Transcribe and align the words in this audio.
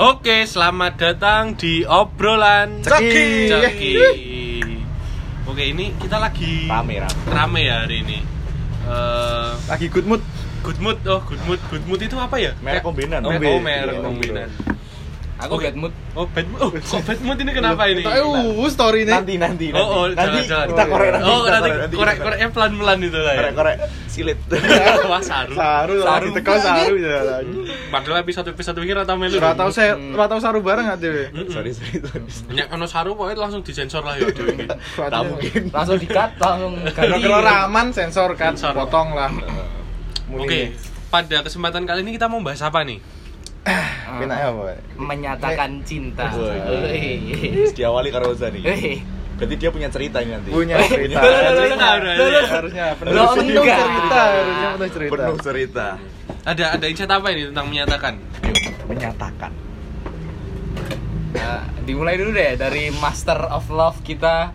Oke, 0.00 0.48
selamat 0.48 0.96
datang 0.96 1.52
di 1.52 1.84
obrolan 1.84 2.80
Ceki. 2.80 3.52
Ceki. 3.52 3.92
Oke, 5.44 5.62
ini 5.68 5.92
kita 6.00 6.16
lagi 6.16 6.64
Rame, 6.64 7.04
rame. 7.04 7.20
rame 7.28 7.60
ya 7.68 7.84
hari 7.84 8.00
ini. 8.00 8.18
Eh, 8.88 9.50
Lagi 9.68 9.92
good 9.92 10.08
mood. 10.08 10.24
good 10.60 10.80
mood, 10.80 10.96
oh 11.04 11.20
good 11.24 11.40
mood, 11.44 11.60
good 11.68 11.84
mood 11.84 12.00
itu 12.00 12.16
apa 12.16 12.36
ya? 12.36 12.52
Merek 12.60 12.80
kombinan. 12.80 13.20
Oh, 13.24 13.32
oh, 13.32 13.60
merek 13.60 13.96
Iya, 13.96 14.00
kombinan. 14.00 14.48
Aku 15.40 15.56
Oke. 15.56 15.72
bad 15.72 15.76
mood. 15.76 15.92
Oh, 16.12 16.28
bad 16.28 16.46
mood. 16.46 16.60
Oh, 16.60 16.68
kok 16.70 17.00
bad 17.00 17.20
mood 17.20 17.38
ini 17.40 17.50
kenapa 17.50 17.88
ini? 17.88 18.04
Tahu 18.04 18.60
story 18.68 19.02
ini. 19.02 19.12
Nanti 19.12 19.34
nanti 19.40 19.66
nanti. 19.72 19.80
Oh, 19.80 20.04
oh, 20.04 20.06
nanti 20.08 20.44
jangan, 20.44 20.44
jangan. 20.44 20.66
kita 20.68 20.84
korek 20.84 21.08
nanti. 21.16 21.24
Oh, 21.24 21.38
kita 21.40 21.50
nanti 21.50 21.68
korek, 21.68 21.80
nanti 21.80 21.96
korek 21.96 22.16
koreknya 22.20 22.48
pelan-pelan 22.52 22.98
itu 23.00 23.18
lah 23.18 23.32
ya. 23.32 23.40
korek 23.40 23.54
korek 23.56 23.76
silit. 24.06 24.38
Wah, 25.10 25.22
saru. 25.24 25.54
Saru, 25.56 25.94
Saru. 26.04 26.04
lagi 26.04 26.28
teko 26.36 26.54
saru 26.60 26.94
ya. 26.96 27.18
Padahal 27.88 28.16
episode-episode 28.20 28.76
ini 28.84 28.92
rata 28.92 29.14
melu. 29.16 29.36
Ora 29.40 29.56
tau 29.56 29.70
saya, 29.72 29.96
ora 29.96 30.26
tau 30.28 30.40
saru 30.42 30.60
bareng 30.60 30.86
ade. 30.86 31.32
Sorry 31.48 31.72
sorry. 31.72 31.96
Banyak 32.52 32.66
ono 32.70 32.84
saru 32.84 33.16
pokoknya 33.16 33.40
langsung 33.40 33.64
disensor 33.64 34.04
lah 34.04 34.20
ya 34.20 34.28
dewe 34.28 34.52
iki. 34.54 34.66
Tak 34.68 35.20
mungkin. 35.24 35.62
Langsung 35.72 35.96
di-cut, 35.96 36.30
langsung 36.36 36.72
Kalau 36.92 37.16
ganti. 37.16 37.24
kira 37.24 37.38
raman 37.40 37.86
sensor 37.90 38.36
kan, 38.36 38.52
potong 38.54 39.16
lah. 39.16 39.32
Oke, 40.30 40.76
pada 41.08 41.42
kesempatan 41.42 41.88
kali 41.88 42.04
ini 42.04 42.14
kita 42.14 42.28
mau 42.28 42.38
bahas 42.38 42.60
apa 42.60 42.84
nih? 42.84 43.00
Kena 44.20 44.34
ya, 44.36 44.48
Pak? 44.52 44.76
menyatakan 44.96 45.70
cinta. 45.84 46.32
Woi. 46.32 47.68
Diawali 47.76 48.08
karo 48.08 48.32
Oza 48.32 48.48
nih. 48.48 48.64
Berarti 49.40 49.54
dia 49.56 49.70
punya 49.72 49.88
cerita 49.88 50.20
ini 50.20 50.36
nanti. 50.36 50.48
Punya 50.52 50.76
cerita. 50.84 51.20
ya. 51.20 52.44
Harusnya 52.44 52.86
penuh 52.96 53.12
cerita, 53.32 54.20
harusnya 54.20 54.68
penuh 54.76 54.90
cerita. 54.92 55.12
Penuh 55.16 55.36
cerita. 55.40 55.86
Ada 56.44 56.64
ada 56.76 56.84
insight 56.88 57.12
apa 57.12 57.26
ini 57.32 57.48
tentang 57.48 57.66
menyatakan? 57.68 58.14
Menyatakan. 58.88 59.52
Nah, 61.30 61.62
dimulai 61.88 62.20
dulu 62.20 62.36
deh 62.36 62.52
dari 62.60 62.92
Master 63.00 63.38
of 63.48 63.64
Love 63.72 64.04
kita 64.04 64.52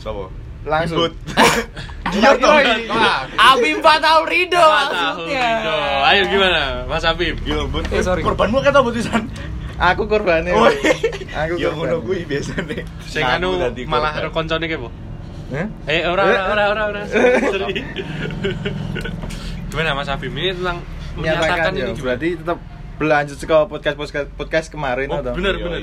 Sopo? 0.00 0.32
Langsung. 0.64 1.12
Ribut. 2.12 2.20
Dia 2.20 2.30
kira 2.36 2.72
ini. 2.76 2.86
Abim 3.34 3.76
Fatal 3.80 4.18
Rido 4.24 4.60
maksudnya. 4.60 5.48
Rido. 5.58 5.76
Ayo 6.04 6.22
gimana, 6.28 6.60
Mas 6.84 7.02
Habib? 7.02 7.36
Yo, 7.42 7.64
Bud. 7.66 7.88
Eh, 7.88 8.00
sorry. 8.00 8.20
Korbanmu 8.20 8.60
kata 8.60 8.80
butusan. 8.80 9.26
Aku 9.74 10.06
korbannya. 10.06 10.52
Oh, 10.52 10.68
Aku 11.34 11.56
Yo 11.56 11.72
ngono 11.72 11.98
korban. 11.98 12.06
kuwi 12.06 12.20
biasane. 12.24 12.84
Sing 13.02 13.24
anu 13.24 13.56
malah 13.56 14.12
korban. 14.12 14.12
karo 14.14 14.28
koncone 14.30 14.66
Po. 14.76 14.88
Hah? 15.50 15.66
Eh, 15.84 16.04
ora 16.04 16.22
ora 16.22 16.42
ora 16.48 16.62
ora 16.70 16.82
ora. 16.88 17.00
Sorry. 17.04 17.80
Gimana 19.68 19.92
Mas 19.92 20.06
Habib? 20.06 20.30
Ini 20.30 20.52
tentang 20.54 20.78
menyatakan 21.12 21.44
Menyatakan 21.44 21.72
ya, 21.72 21.80
ini 21.82 21.92
gimana? 21.92 22.04
berarti 22.04 22.28
tetap 22.36 22.58
berlanjut 22.92 23.36
ke 23.36 23.56
podcast 23.66 23.96
podcast 23.96 24.26
podcast 24.32 24.66
kemarin 24.68 25.08
Oh, 25.08 25.18
atau? 25.18 25.32
bener 25.34 25.54
bener. 25.58 25.80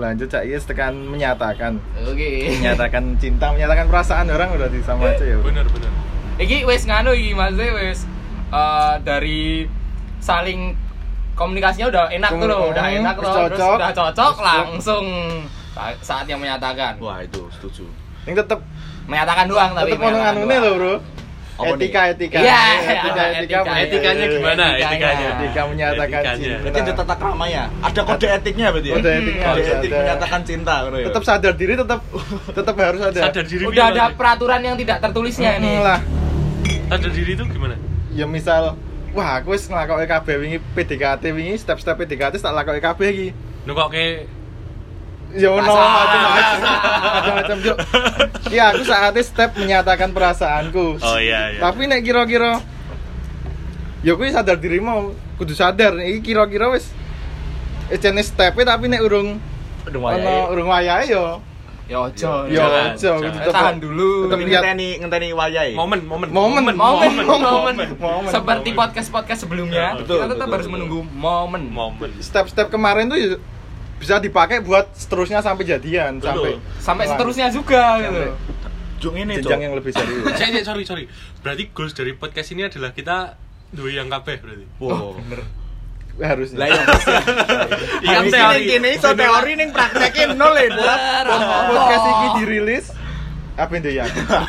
Berlanjut 0.00 0.32
Cak 0.32 0.48
Yes 0.48 0.64
tekan 0.64 0.96
menyatakan. 0.96 1.76
Oke. 2.00 2.48
Menyatakan 2.56 3.20
cinta, 3.20 3.52
menyatakan 3.52 3.84
perasaan 3.84 4.32
orang 4.32 4.56
udah 4.56 4.72
sama 4.80 5.12
aja 5.12 5.20
ya. 5.20 5.36
Bener 5.38 5.68
bener. 5.68 5.92
Iki 6.40 6.64
wes 6.64 6.88
nganu 6.88 7.12
iki 7.12 7.36
maksudnya 7.36 7.76
wes 7.76 8.08
eh, 8.48 8.94
dari 9.04 9.68
saling 10.16 10.72
komunikasinya 11.36 11.92
udah 11.92 12.04
enak 12.08 12.30
tuh 12.32 12.48
loh, 12.48 12.72
udah 12.72 12.84
enak 12.90 13.14
loh, 13.14 13.28
terus 13.44 13.60
cocok. 13.60 13.76
udah 13.76 13.92
cocok 13.92 14.34
langsung 14.40 15.04
sa- 15.70 16.00
saatnya 16.00 16.40
menyatakan. 16.40 16.96
Wah, 16.96 17.20
itu 17.20 17.44
setuju. 17.52 17.84
Yang 18.24 18.48
tetep 18.48 18.60
Menyatakan 19.04 19.44
doang 19.48 19.70
tapi. 19.74 19.90
tetep 19.90 20.00
ono 20.00 20.08
menyatakan 20.12 20.32
anune 20.32 20.48
doang. 20.50 20.64
lho, 20.64 20.72
Bro. 20.78 20.94
Apa 21.60 21.74
nih? 21.76 21.86
Etika 21.86 22.00
etika. 22.08 22.38
Iya, 22.40 22.60
etika 22.80 23.22
etika. 23.36 23.58
etika. 23.60 23.72
Etikanya 23.84 24.24
gimana? 24.26 24.64
Etikanya. 24.72 24.88
Etikanya. 24.88 25.28
Etika 25.36 25.60
menyatakan 25.68 26.20
Etikanya. 26.20 26.32
cinta. 26.40 26.58
Berarti 26.64 26.78
ada 26.80 26.92
tata 26.96 27.14
kramanya. 27.20 27.62
Ada 27.84 28.00
kode 28.08 28.26
etiknya 28.32 28.66
berarti 28.72 28.88
ya? 28.88 28.94
Kode 28.96 29.10
etiknya 29.12 29.44
Kode 29.44 29.62
etik 29.68 29.90
menyatakan 29.92 30.40
cinta 30.48 30.74
ya. 30.88 31.06
Tetap 31.12 31.22
sadar 31.28 31.52
diri 31.54 31.72
tetap 31.76 32.00
tetap 32.56 32.74
harus 32.80 33.00
ada. 33.04 33.20
Sadar 33.28 33.44
diri 33.44 33.62
Udah 33.68 33.84
ada 33.92 34.04
peraturan 34.16 34.60
yang 34.64 34.76
tidak 34.80 34.96
tertulisnya 35.04 35.50
ini. 35.60 35.72
lah. 35.78 36.00
Sadar 36.88 37.10
diri 37.12 37.30
itu 37.36 37.44
gimana? 37.46 37.76
Ya 38.10 38.26
misal 38.26 38.74
Wah, 39.10 39.42
aku 39.42 39.58
wis 39.58 39.66
nglakokke 39.66 40.06
kabeh 40.06 40.34
wingi 40.38 40.58
PDKT 40.62 41.34
wingi 41.34 41.58
step-step 41.58 41.98
PDKT 41.98 42.38
tak 42.38 42.54
lakokke 42.54 42.78
kabeh 42.78 43.06
iki. 43.10 43.28
Kayak 43.66 44.30
Ya 45.32 45.46
Masa? 45.48 45.70
macam-macam. 45.70 47.56
Iya, 48.46 48.64
aku 48.68 48.82
saatnya 48.82 49.22
step 49.22 49.50
menyatakan 49.54 50.10
perasaanku. 50.10 50.98
Oh 50.98 51.18
iya 51.18 51.54
iya. 51.54 51.60
Tapi 51.60 51.86
nek 51.86 52.00
kira-kira 52.00 52.58
ya 54.00 54.12
kuwi 54.12 54.28
sadar 54.28 54.56
diri 54.56 54.78
mau 54.78 55.12
kudu 55.36 55.52
sadar 55.52 55.92
iki 55.98 56.24
kira-kira 56.26 56.66
wis 56.68 56.88
eh, 57.86 57.94
jenis 57.94 58.26
step 58.28 58.56
tapi 58.56 58.88
nek 58.88 59.00
urung 59.00 59.36
Aduh, 59.82 60.00
ono 60.00 60.08
wayahe. 60.08 60.40
urung 60.48 60.68
wayahe 60.68 61.04
yo 61.06 61.26
Ya 61.84 61.98
ojo. 62.00 62.46
yo 62.46 62.54
Jangan, 62.56 62.86
aja 62.88 62.96
jangan. 62.96 63.20
kudu 63.28 63.38
Eh, 63.40 63.52
tahan 63.52 63.76
dulu. 63.76 64.10
ngenteni 64.30 64.88
ngenteni 64.98 65.28
wayahe. 65.32 65.74
momen 65.74 66.00
momen 66.02 66.28
Momen, 66.30 66.74
Momen, 66.74 67.76
momen. 67.94 68.30
Seperti 68.30 68.72
podcast-podcast 68.72 69.40
sebelumnya, 69.42 69.94
Betul, 69.94 70.22
kita 70.22 70.26
tetap 70.32 70.48
harus 70.48 70.66
menunggu 70.66 71.02
momen. 71.04 71.68
momen 71.68 72.10
step-step 72.18 72.66
kemarin 72.68 73.06
tuh 73.06 73.18
ya 73.18 73.28
bisa 74.00 74.16
dipakai 74.16 74.64
buat 74.64 74.88
seterusnya 74.96 75.44
sampai 75.44 75.68
jadian 75.68 76.16
Betul. 76.18 76.32
sampai 76.32 76.50
Sampai 76.80 77.04
seterusnya 77.04 77.46
juga 77.52 78.00
gitu. 78.00 78.24
Jung 79.00 79.16
ini 79.16 79.36
jenjang 79.40 79.68
yang 79.68 79.74
lebih 79.76 79.92
serius 79.92 80.24
Cek, 80.40 80.48
cek, 80.56 80.64
sorry, 80.64 80.84
sorry. 80.88 81.04
Berarti 81.44 81.68
goals 81.72 81.92
dari 81.92 82.16
podcast 82.16 82.48
ini 82.56 82.68
adalah 82.68 82.96
kita 82.96 83.36
dua 83.76 83.90
yang 83.92 84.08
kabeh 84.08 84.40
berarti. 84.40 84.66
Wow. 84.80 85.20
harusnya 86.20 86.56
Lah 86.60 86.68
iya. 86.68 86.84
Iya, 88.04 88.12
Yang 88.20 88.24
teori. 88.28 88.62
Kene 88.68 88.88
iso 88.92 89.10
teori 89.16 89.52
ning 89.56 89.70
praktekin 89.72 90.36
nol 90.36 90.52
ya. 90.52 90.68
podcast 91.68 92.04
ini 92.04 92.26
dirilis 92.40 92.86
apa 93.60 93.72
yang 93.76 93.82
dia 93.84 94.04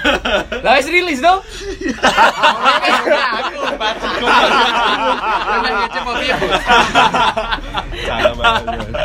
Lah 0.65 0.79
wis 0.79 0.87
rilis 0.87 1.19
dong. 1.19 1.43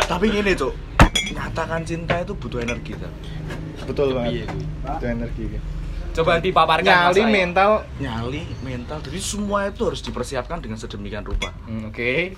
Tapi 0.07 0.25
gini, 0.31 0.53
Cuk. 0.55 0.73
Nyatakan 1.35 1.83
cinta 1.83 2.23
itu 2.23 2.33
butuh 2.39 2.63
energi, 2.63 2.95
Cuk. 2.95 3.13
betul 3.87 4.19
Iya, 4.19 4.51
banget 4.51 4.51
itu 4.99 5.07
energi 5.07 5.45
Coba 6.11 6.41
dipaparkan 6.41 6.89
nyali 6.89 7.23
Ayu. 7.23 7.29
mental 7.29 7.71
Nyali, 8.01 8.43
mental, 8.65 8.99
jadi 9.05 9.21
semua 9.21 9.69
itu 9.69 9.85
harus 9.85 10.01
dipersiapkan 10.01 10.59
dengan 10.59 10.81
sedemikian 10.81 11.23
rupa. 11.23 11.53
Hmm, 11.69 11.93
Oke. 11.93 12.33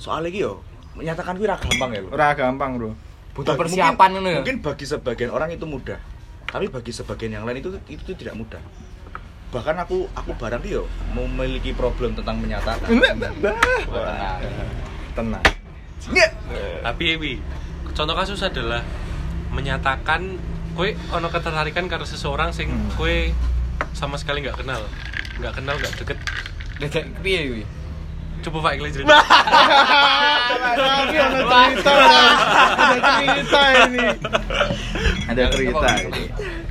Soalnya 0.00 0.32
iki 0.32 0.40
yo, 0.42 0.64
menyatakan 0.96 1.36
kuwi 1.36 1.46
ra 1.46 1.60
gampang 1.60 1.92
ya, 1.92 2.00
Bro. 2.02 2.10
ora 2.16 2.28
gampang 2.32 2.70
bro 2.80 2.90
Butuh 3.36 3.52
persiapan 3.52 4.08
ngono 4.16 4.28
ya. 4.32 4.40
Mungkin 4.40 4.64
bagi 4.64 4.84
sebagian 4.88 5.28
orang 5.28 5.52
itu 5.52 5.68
mudah. 5.68 6.00
Tapi 6.46 6.66
bagi 6.70 6.92
sebagian 6.94 7.36
yang 7.36 7.44
lain 7.44 7.60
itu 7.60 7.70
itu 7.90 8.12
tidak 8.14 8.38
mudah. 8.38 8.62
Bahkan 9.50 9.76
aku 9.86 10.10
aku 10.14 10.30
barang 10.34 10.62
yo 10.66 10.86
memiliki 11.14 11.70
problem 11.72 12.14
tentang 12.14 12.38
menyatakan. 12.38 12.86
Wah, 13.90 14.38
tenang 15.14 15.44
Tapi 16.82 17.02
Ewi, 17.18 17.34
contoh 17.94 18.14
kasus 18.14 18.38
adalah 18.42 18.82
menyatakan 19.50 20.38
kue 20.76 20.92
ono 21.08 21.32
ketertarikan 21.32 21.88
karena 21.88 22.04
seseorang 22.04 22.52
sing 22.52 22.68
Hmm. 22.68 22.92
kue 23.00 23.32
sama 23.96 24.20
sekali 24.20 24.44
nggak 24.44 24.60
kenal, 24.60 24.84
nggak 25.40 25.54
kenal, 25.56 25.74
nggak 25.80 25.92
deket. 26.04 26.18
Kayak 26.76 27.08
piye 27.24 27.40
kuwi? 27.48 27.64
Coba 28.44 28.68
Pak 28.68 28.72
Iqbal 28.76 28.92
cerita. 28.92 29.16
Tapi 30.76 31.16
ada 31.16 31.40
cerita 31.40 31.90
ada 32.76 33.12
cerita 33.16 33.60
ini 33.88 34.04
ada 35.26 35.42
cerita 35.50 35.90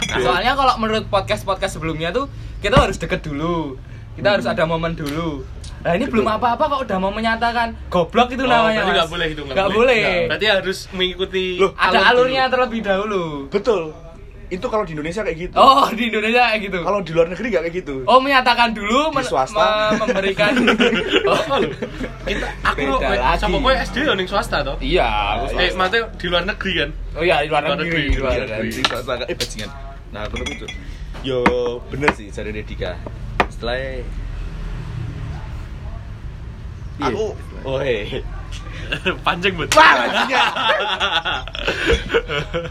Nah, 0.06 0.18
soalnya 0.18 0.54
kalau 0.54 0.74
menurut 0.78 1.06
podcast-podcast 1.08 1.76
sebelumnya 1.76 2.10
tuh 2.10 2.32
kita 2.60 2.78
harus 2.78 2.96
deket 2.96 3.22
dulu. 3.22 3.76
Kita 4.16 4.32
harus 4.32 4.48
ada 4.48 4.64
momen 4.64 4.96
dulu. 4.96 5.44
Nah 5.86 5.94
ini 5.94 6.08
belum 6.08 6.26
apa-apa 6.26 6.66
kok 6.66 6.80
udah 6.88 6.98
mau 6.98 7.12
menyatakan 7.12 7.78
goblok 7.88 8.34
itu 8.34 8.42
Oh, 8.42 8.50
namanya. 8.50 8.82
berarti 8.82 8.94
nggak 8.96 9.12
boleh 9.12 9.28
itu, 9.30 9.42
Nggak 9.46 9.70
boleh. 9.70 10.04
Berarti 10.26 10.46
harus 10.50 10.78
mengikuti 10.90 11.46
Loh, 11.60 11.72
Ada 11.76 12.00
alur 12.10 12.26
alurnya 12.26 12.44
dulu. 12.44 12.54
terlebih 12.58 12.82
dahulu. 12.82 13.24
Betul. 13.50 13.84
Itu 14.56 14.68
kalau 14.68 14.82
di 14.82 14.92
Indonesia 14.92 15.22
kayak 15.22 15.38
gitu. 15.38 15.56
Oh 15.56 15.86
di 15.90 16.04
Indonesia 16.08 16.42
kayak 16.48 16.62
gitu. 16.64 16.78
Kalau 16.80 17.00
di 17.00 17.12
luar 17.12 17.28
negeri 17.28 17.48
nggak 17.50 17.64
kayak 17.64 17.76
gitu. 17.76 17.96
Oh 18.06 18.18
menyatakan 18.18 18.72
dulu 18.72 19.12
Di 19.12 19.22
swasta. 19.22 19.68
me- 19.92 20.00
memberikan. 20.02 20.52
Oh, 21.26 21.60
kita 22.26 22.48
aku 22.64 22.82
lagi. 22.98 23.38
sama 23.38 23.58
kowe 23.60 23.70
SD 23.72 23.98
yo 24.02 24.14
ning 24.14 24.26
swasta 24.26 24.62
toh. 24.62 24.76
Iya. 24.80 25.06
aku 25.38 25.58
Eh, 25.58 25.70
mate 25.74 25.98
di 26.16 26.26
luar 26.26 26.44
negeri 26.44 26.72
kan. 26.76 26.90
Oh 27.14 27.22
iya 27.22 27.40
di 27.40 27.48
luar 27.48 27.62
Luar 27.64 27.78
negeri. 27.78 27.90
negeri, 27.92 28.04
di 28.08 28.18
luar 28.18 28.34
luar 28.34 28.48
negeri. 28.50 28.70
Di 28.72 28.82
swasta 28.82 29.14
eh 29.24 29.36
bajingan. 29.36 29.70
Nah, 30.10 30.22
aku 30.24 30.36
itu. 30.42 30.68
Yo 31.22 31.40
bener 31.88 32.10
sih 32.14 32.30
cari 32.30 32.50
Dedika. 32.52 32.96
Setelah 33.48 33.78
Iya. 36.96 37.06
aku 37.06 37.26
oh 37.64 37.78
hei. 37.78 38.24
Panjang 39.26 39.54
bet. 39.56 39.70
Wah, 39.74 39.94
bajingan. 40.04 40.46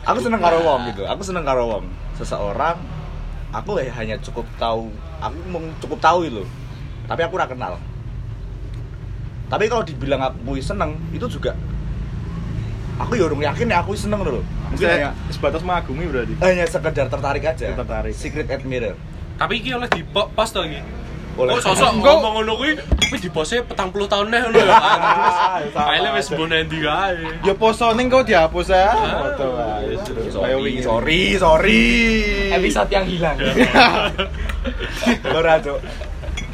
aku 0.05 0.19
seneng 0.21 0.41
karo 0.41 0.59
wong 0.61 0.81
gitu. 0.93 1.03
Aku 1.05 1.23
seneng 1.23 1.45
karo 1.45 1.63
wong. 1.69 1.85
Seseorang 2.15 2.79
aku 3.51 3.79
eh, 3.79 3.91
hanya 3.91 4.19
cukup 4.21 4.47
tahu, 4.57 4.91
aku 5.19 5.37
mau 5.49 5.61
cukup 5.79 5.99
tahu 5.99 6.19
itu. 6.27 6.43
Tapi 7.05 7.21
aku 7.23 7.35
ora 7.37 7.47
kenal. 7.47 7.77
Tapi 9.47 9.69
kalau 9.69 9.85
dibilang 9.85 10.23
aku 10.25 10.57
seneng, 10.59 10.97
itu 11.11 11.29
juga 11.29 11.53
aku 12.95 13.19
ya 13.19 13.27
yakin 13.27 13.67
ya 13.67 13.83
aku 13.83 13.91
seneng 13.99 14.23
lho 14.23 14.39
mungkin 14.71 14.87
hanya 14.87 15.11
sebatas 15.27 15.67
mengagumi 15.67 16.07
berarti. 16.07 16.35
hanya 16.39 16.63
sekedar 16.63 17.07
tertarik 17.11 17.43
aja 17.43 17.75
Tertarik. 17.75 18.15
secret 18.15 18.47
admirer 18.47 18.95
Tapi 19.35 19.59
iki 19.59 19.75
oleh 19.75 19.91
di 19.91 20.07
po- 20.07 20.31
post 20.31 20.55
to 20.55 20.63
iki. 21.35 21.41
Oleh. 21.43 21.53
Kok 21.59 21.63
sosok 21.67 21.91
ngomong 21.99 22.33
ngono 22.39 22.53
kuwi 22.55 22.71
tapi 22.79 23.17
di 23.19 23.29
postnya 23.29 23.67
petang 23.67 23.91
puluh 23.91 24.07
tahun 24.07 24.31
neh 24.31 24.41
ngono 24.47 24.59
ya. 24.63 24.79
Ah, 24.79 25.59
File 25.75 26.09
wis 26.15 26.31
mbone 26.31 26.57
endi 26.63 26.79
kae. 26.79 27.43
Ya 27.43 27.55
poso 27.59 27.91
ning 27.99 28.07
kau 28.07 28.23
dihapus 28.23 28.71
ya. 28.71 28.95
Ah. 28.95 29.35
Foto 29.35 29.47
ae. 29.59 29.99
Kayak 29.99 30.31
sorry 30.31 30.73
sorry 30.81 31.21
sorry 31.37 31.83
Episode 32.55 32.91
yang 32.95 33.05
hilang. 33.05 33.37
ora 35.39 35.61
cok 35.61 35.81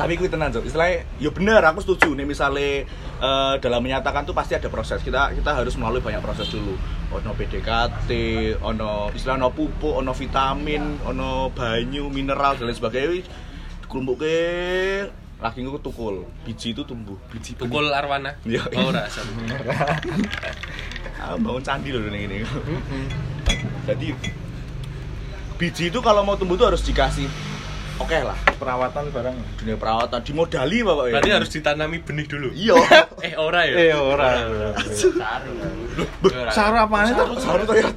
tapi 0.00 0.16
kuwi 0.16 0.32
tenan 0.32 0.48
cok 0.48 0.64
istilahnya 0.64 1.04
ya 1.20 1.28
bener 1.28 1.60
aku 1.60 1.84
setuju 1.84 2.16
nih 2.16 2.24
misalnya 2.24 2.88
eh, 3.20 3.54
dalam 3.60 3.84
menyatakan 3.84 4.24
tuh 4.24 4.32
pasti 4.32 4.56
ada 4.56 4.72
proses 4.72 5.04
kita 5.04 5.36
kita 5.36 5.52
harus 5.52 5.76
melalui 5.76 6.00
banyak 6.00 6.24
proses 6.24 6.48
dulu 6.48 6.72
ono 7.12 7.30
PDKT 7.36 8.10
ono 8.64 9.12
istilah 9.12 9.36
ono 9.36 9.52
pupuk 9.52 10.00
ono 10.00 10.16
vitamin 10.16 11.04
ono 11.04 11.52
banyu 11.52 12.08
mineral 12.08 12.56
dan 12.56 12.72
lain 12.72 12.76
sebagainya 12.80 13.28
ke 13.90 15.10
lagi 15.40 15.64
gue 15.64 15.80
tukul 15.80 16.28
biji 16.44 16.76
itu 16.76 16.84
tumbuh 16.84 17.16
biji 17.32 17.56
Tukul 17.56 17.88
Arwana. 17.90 18.36
Iya. 18.44 18.60
Oh, 18.76 18.92
ora 18.92 19.08
asal. 19.08 19.24
Ah, 21.16 21.32
bangun 21.34 21.64
candi 21.64 21.90
loh 21.90 22.04
ini 22.12 22.28
ini 22.28 22.36
jadi 23.88 24.12
biji 25.56 25.88
itu 25.88 25.98
kalau 26.00 26.22
mau 26.22 26.36
tumbuh 26.36 26.60
tuh 26.60 26.68
harus 26.68 26.84
dikasih 26.84 27.24
oke 27.96 28.16
lah 28.20 28.36
Perawatan 28.56 29.08
barang. 29.12 29.36
dunia 29.60 29.76
perawatan 29.80 30.20
dimodali 30.20 30.80
bapak 30.80 31.04
ya 31.08 31.12
Berarti 31.16 31.30
harus 31.32 31.50
ditanami 31.50 31.96
benih 32.00 32.26
dulu. 32.28 32.48
iya 32.52 32.76
Eh, 33.26 33.36
ora 33.36 33.60
ya? 33.68 33.74
Eh 33.76 33.92
ora. 33.92 34.28
Saru 36.52 36.76
apaan 36.80 37.12
itu? 37.12 37.24
Saru 37.36 37.62
tuh 37.68 37.76
ya. 37.76 37.88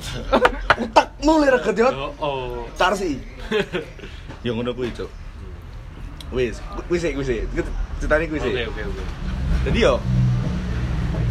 Utakmu 0.79 1.33
lira 1.43 1.59
kerja. 1.63 1.91
Oh, 1.95 2.11
oh. 2.19 2.67
Tar 2.75 2.91
sih. 2.95 3.19
Yang 4.43 4.55
ngono 4.59 4.71
kuwi, 4.75 4.91
Cuk. 4.91 5.07
Wis, 6.33 6.57
wis 6.89 6.99
sik, 6.99 7.13
wis 7.13 7.27
sik. 7.27 7.45
Ceritane 8.01 8.25
kuwi 8.25 8.41
Oke, 8.41 8.49
sik. 8.49 8.67
oke, 8.67 8.81
oke. 8.83 9.03
Jadi 9.63 9.79
yo 9.79 9.93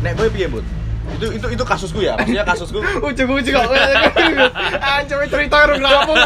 nek 0.00 0.14
kowe 0.14 0.28
piye, 0.28 0.46
Bud? 0.46 0.62
Itu 1.12 1.26
itu 1.34 1.46
itu 1.50 1.64
kasusku 1.66 1.98
ya. 2.00 2.14
Maksudnya 2.14 2.46
kasusku 2.46 2.78
Ujung-ujung 3.06 3.54
kok. 3.54 3.66
Anjir 4.94 5.18
cerita 5.26 5.66
rung 5.66 5.82
rampung. 5.82 6.18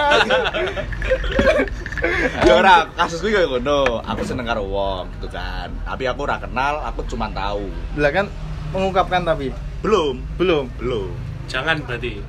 ya 2.44 2.52
ora, 2.52 2.84
kasusku 2.92 3.26
ya 3.26 3.48
ngono. 3.48 4.04
Aku 4.04 4.22
seneng 4.22 4.44
karo 4.44 4.62
wong 4.62 5.08
gitu 5.16 5.32
kan. 5.32 5.72
Tapi 5.82 6.04
aku 6.04 6.20
ora 6.22 6.36
kenal, 6.36 6.84
aku 6.84 7.00
cuma 7.08 7.32
tahu. 7.32 7.66
Lah 7.96 8.12
kan 8.12 8.28
mengungkapkan 8.70 9.24
tapi 9.24 9.50
Belum, 9.80 10.20
belum. 10.36 10.68
belum. 10.76 11.08
Jangan 11.48 11.80
berarti. 11.82 12.20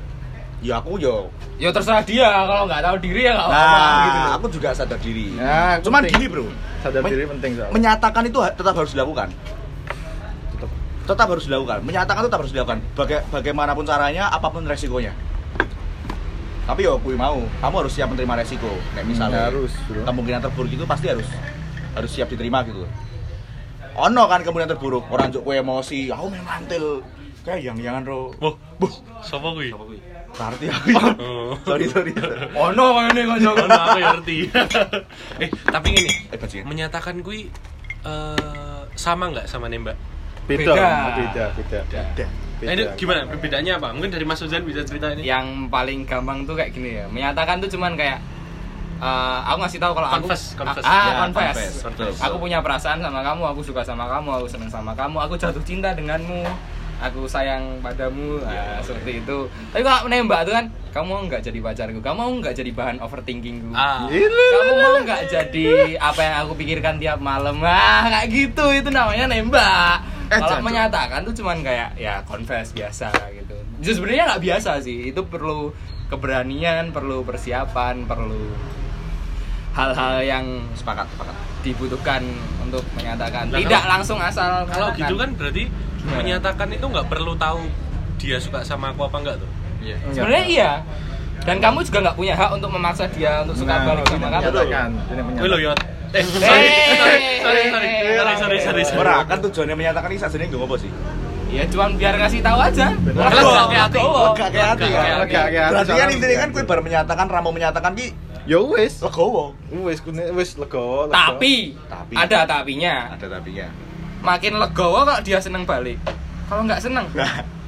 Ya 0.57 0.77
aku 0.77 0.97
yo. 0.97 1.29
Ya 1.55 1.69
terserah 1.69 2.01
dia 2.01 2.25
kalau 2.25 2.65
nggak 2.65 2.81
tahu 2.81 2.97
diri 2.99 3.21
ya 3.23 3.33
nggak 3.33 3.45
apa-apa 3.45 3.77
Nah, 3.77 4.01
gitu. 4.01 4.29
aku 4.33 4.45
juga 4.51 4.69
sadar 4.71 4.97
diri. 4.97 5.27
Nah, 5.33 5.77
Cuman 5.79 6.01
penting. 6.01 6.13
gini, 6.17 6.25
Bro. 6.27 6.45
Sadar 6.79 6.99
Men- 6.99 7.11
diri 7.11 7.25
penting 7.27 7.51
soalnya. 7.53 7.73
menyatakan 7.73 8.23
itu 8.23 8.39
tetap 8.51 8.73
harus 8.75 8.91
dilakukan 8.91 9.27
Tetap. 10.51 10.69
tetap 11.07 11.27
harus 11.27 11.45
dilakukan 11.45 11.77
menyatakan 11.81 12.19
itu 12.19 12.27
tetap 12.27 12.39
harus 12.39 12.53
dilakukan 12.53 12.79
Baga- 12.93 13.25
bagaimanapun 13.27 13.83
caranya 13.83 14.29
apa 14.29 14.47
pun 14.47 14.61
resikonya 14.63 15.11
tapi 16.63 16.83
yo 16.83 16.99
kui 16.99 17.15
mau 17.15 17.39
kamu 17.57 17.75
harus 17.79 17.93
siap 17.93 18.11
menerima 18.11 18.33
resiko 18.37 18.67
kayak 18.91 19.05
misalnya 19.05 19.47
harus, 19.47 19.71
bro. 19.85 20.03
kemungkinan 20.03 20.41
terburuk 20.43 20.67
itu 20.69 20.83
pasti 20.83 21.07
harus 21.07 21.27
harus 21.93 22.11
siap 22.11 22.27
diterima 22.27 22.61
gitu 22.61 22.83
ono 23.95 24.23
kan 24.27 24.39
kemungkinan 24.41 24.69
terburuk 24.69 25.07
orang 25.07 25.31
juk 25.31 25.41
emosi 25.43 26.07
aku 26.07 26.27
main 26.27 26.43
mantil 26.43 27.01
kayak 27.41 27.63
yang 27.63 27.77
jangan 27.79 28.03
ro 28.03 28.35
Oh, 28.37 28.53
buh, 28.75 28.91
sapa 29.19 29.49
kuwi? 29.49 29.71
Berarti 30.37 30.65
aku 30.69 30.87
ya. 30.93 31.01
Oh. 31.17 31.51
sorry 31.65 31.85
sorry 31.89 32.11
Oh 32.53 32.69
no, 32.71 32.93
kayak 32.93 33.17
ini 33.17 33.21
kan 33.25 33.37
Oh, 33.41 33.67
nah, 33.67 33.81
aku 33.89 33.99
ngerti. 33.99 34.37
eh, 35.43 35.49
tapi 35.65 35.87
gini, 35.91 36.11
eh 36.29 36.37
bajingan 36.37 36.65
menyatakan 36.69 37.25
kui 37.25 37.49
eh 38.05 38.79
sama 38.93 39.33
nggak 39.33 39.49
sama 39.49 39.65
nembak? 39.67 39.97
Beda. 40.47 40.71
Beda. 40.71 40.87
Beda, 41.17 41.43
beda. 41.57 42.01
Dah. 42.15 42.29
Nah, 42.57 42.73
ini 42.73 42.83
gimana? 42.97 43.29
Bedanya 43.37 43.77
apa? 43.77 43.93
Mungkin 43.93 44.09
dari 44.09 44.25
Mas 44.25 44.41
Ozan 44.41 44.65
bisa 44.65 44.81
cerita 44.81 45.13
ini. 45.13 45.27
Yang 45.27 45.69
paling 45.69 46.09
gampang 46.09 46.47
tuh 46.47 46.57
kayak 46.57 46.73
gini 46.73 47.01
ya. 47.01 47.05
Menyatakan 47.11 47.61
tuh 47.61 47.69
cuman 47.69 47.93
kayak 47.93 48.17
eh, 48.97 49.39
aku 49.45 49.57
ngasih 49.61 49.77
tahu 49.77 49.93
kalau 49.93 50.09
Confess, 50.09 50.57
aku 50.57 50.65
confess. 50.65 50.85
ah 50.85 50.89
Ya, 50.89 51.13
confess. 51.29 51.57
confess. 51.85 52.17
Aku 52.17 52.35
punya 52.41 52.57
perasaan 52.65 52.97
sama 52.97 53.21
kamu, 53.21 53.43
aku 53.45 53.61
suka 53.61 53.85
sama 53.85 54.09
kamu, 54.09 54.29
aku 54.41 54.47
seneng 54.49 54.71
sama 54.73 54.97
kamu, 54.97 55.17
aku 55.21 55.37
jatuh 55.37 55.61
cinta 55.61 55.93
denganmu. 55.93 56.41
Aku 56.97 57.29
sayang 57.29 57.77
padamu, 57.77 58.41
nah, 58.41 58.81
seperti 58.81 59.21
itu. 59.21 59.37
Tapi 59.69 59.85
kalau 59.85 60.09
menembak 60.09 60.49
tuh 60.49 60.53
kan, 60.57 60.65
kamu 60.89 61.05
mau 61.05 61.21
nggak 61.23 61.45
jadi 61.45 61.59
pacarku, 61.61 61.99
kamu 62.01 62.17
mau 62.17 62.31
nggak 62.41 62.55
jadi 62.57 62.71
bahan 62.73 62.97
overthinkingku. 62.97 63.69
Ah. 63.69 64.09
kamu 64.09 64.71
mau 64.75 64.95
nggak 65.05 65.23
jadi 65.29 65.67
apa 66.01 66.19
yang 66.19 66.35
aku 66.41 66.51
pikirkan 66.57 66.97
tiap 66.97 67.21
malam? 67.21 67.61
Ah 67.61 68.09
kayak 68.09 68.27
gitu. 68.33 68.65
Itu 68.73 68.89
namanya 68.89 69.29
nembak. 69.29 70.01
Eh, 70.27 70.41
kalau 70.41 70.59
menyatakan 70.59 71.21
tuh 71.21 71.37
cuman 71.37 71.61
kayak 71.61 71.93
ya 71.95 72.25
confess 72.25 72.73
biasa 72.73 73.13
gitu. 73.31 73.55
Jadi 73.77 73.93
sebenarnya 73.93 74.23
nggak 74.33 74.43
biasa 74.43 74.71
sih. 74.81 75.13
Itu 75.13 75.29
perlu 75.29 75.69
keberanian 76.09 76.89
perlu 76.89 77.21
persiapan 77.21 78.09
perlu 78.09 78.41
hal-hal 79.77 80.25
yang 80.25 80.45
sepakat 80.73 81.05
sepakat. 81.13 81.35
dibutuhkan 81.57 82.23
untuk 82.63 82.79
menyatakan. 82.95 83.51
Lah, 83.51 83.59
tidak 83.59 83.81
kalau- 83.83 83.91
langsung 83.91 84.19
asal 84.23 84.63
Kalau 84.65 84.87
katakan. 84.93 85.03
gitu 85.03 85.15
kan 85.19 85.29
berarti 85.35 85.63
Gimana? 86.07 86.17
menyatakan 86.17 86.67
itu 86.69 86.85
nggak 86.85 87.07
perlu 87.07 87.35
tahu 87.35 87.61
dia 88.17 88.39
suka 88.39 88.63
sama 88.63 88.89
aku 88.89 89.03
apa 89.03 89.17
enggak 89.19 89.35
tuh? 89.37 89.49
iya 89.77 89.95
sebenarnya 90.07 90.45
iya 90.47 90.71
dan 91.43 91.59
kamu 91.59 91.83
juga 91.83 91.99
nggak 92.01 92.15
punya 92.15 92.33
hak 92.33 92.49
untuk 92.49 92.69
memaksa 92.71 93.05
dia 93.09 93.43
untuk 93.43 93.55
suka 93.55 93.73
Nah, 93.73 93.83
balik 93.85 94.05
sama 94.09 94.27
kamu 94.33 94.47
Wih 95.37 95.49
lo 95.49 95.57
yot. 95.61 95.79
Eh, 96.09 96.23
sorry, 96.23 96.39
sorry, 96.39 97.19
sorry, 97.37 97.63
sorry, 97.67 97.87
Eh, 97.91 98.15
sorry, 98.15 98.35
sorry, 98.37 98.57
sorry, 98.59 98.83
sorry. 98.85 98.97
ora 98.97 99.21
kan 99.21 99.37
tujuannya 99.37 99.75
menyatakan 99.75 100.07
ini 100.07 100.17
saja 100.17 100.35
nggak 100.35 100.55
apa 100.57 100.75
sih 100.79 100.91
ya 101.47 101.63
cuman 101.63 101.95
biar 101.95 102.15
ngasih 102.17 102.43
tahu 102.43 102.59
aja. 102.59 102.91
Lega, 102.91 103.31
Legowo, 103.31 103.63
kayak 103.71 103.83
hati. 103.87 103.97
legowo. 103.97 104.19
Lega, 104.27 104.45
kayak 104.51 104.67
hati, 104.67 104.83
Lega, 104.83 105.23
kayak 105.23 105.47
hati. 105.47 105.71
Berarti 105.71 105.91
kan 105.95 106.07
intinya 106.11 106.35
kan 106.35 106.49
kue 106.51 106.63
baru 106.67 106.81
menyatakan, 106.83 107.25
Ramo 107.31 107.49
menyatakan 107.55 107.91
ki 107.95 108.07
Ya 108.43 108.59
wis. 108.59 108.99
legowo. 108.99 109.55
Wis 109.71 109.99
kune 110.03 110.27
wis 110.35 110.59
lega. 110.59 111.07
tapi, 111.07 111.79
Tapi. 111.87 112.13
ada 112.19 112.43
tapinya 112.43 113.15
Ada 113.15 113.25
tapinya. 113.29 113.67
Makin 114.19 114.53
legowo 114.55 115.03
kok 115.03 115.21
dia 115.21 115.37
seneng 115.37 115.63
balik 115.63 115.97
kalau 116.45 116.63
nggak 116.63 116.79
seneng 116.79 117.05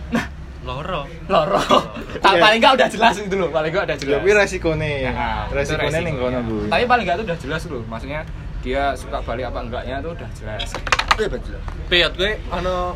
Nah, 0.10 0.26
Loro. 0.62 1.08
loro 1.26 1.62
tak 2.24 2.34
Iya. 2.34 2.42
paling 2.42 2.60
nggak 2.60 2.74
udah 2.76 2.88
jelas 2.90 3.14
gitu 3.16 3.36
loh 3.36 3.50
paling 3.50 3.70
nggak 3.70 3.86
udah 3.86 3.96
Ya 3.96 4.02
jelas 4.02 4.20
kuwi 4.20 4.34
resikone. 4.34 4.92
Nah, 5.04 5.46
itu 5.46 5.54
Resikone 5.54 5.88
resikonya. 5.88 6.00
ning 6.02 6.16
kono 6.16 6.40
kuwi. 6.42 6.68
tapi 6.68 6.84
paling 6.86 7.04
nggak 7.04 7.16
tuh 7.16 7.26
udah 7.26 7.38
jelas 7.40 7.62
loh 7.66 7.82
maksudnya 7.86 8.22
dia 8.60 8.84
suka 8.94 9.18
balik 9.22 9.46
apa 9.46 9.60
enggaknya 9.62 9.96
tuh 10.00 10.12
udah 10.12 10.30
jelas 10.34 10.68
itu 11.10 11.22
ya 11.22 11.30
betul. 11.30 11.56
Piyot 11.88 12.14
gue 12.14 12.32
ono 12.50 12.96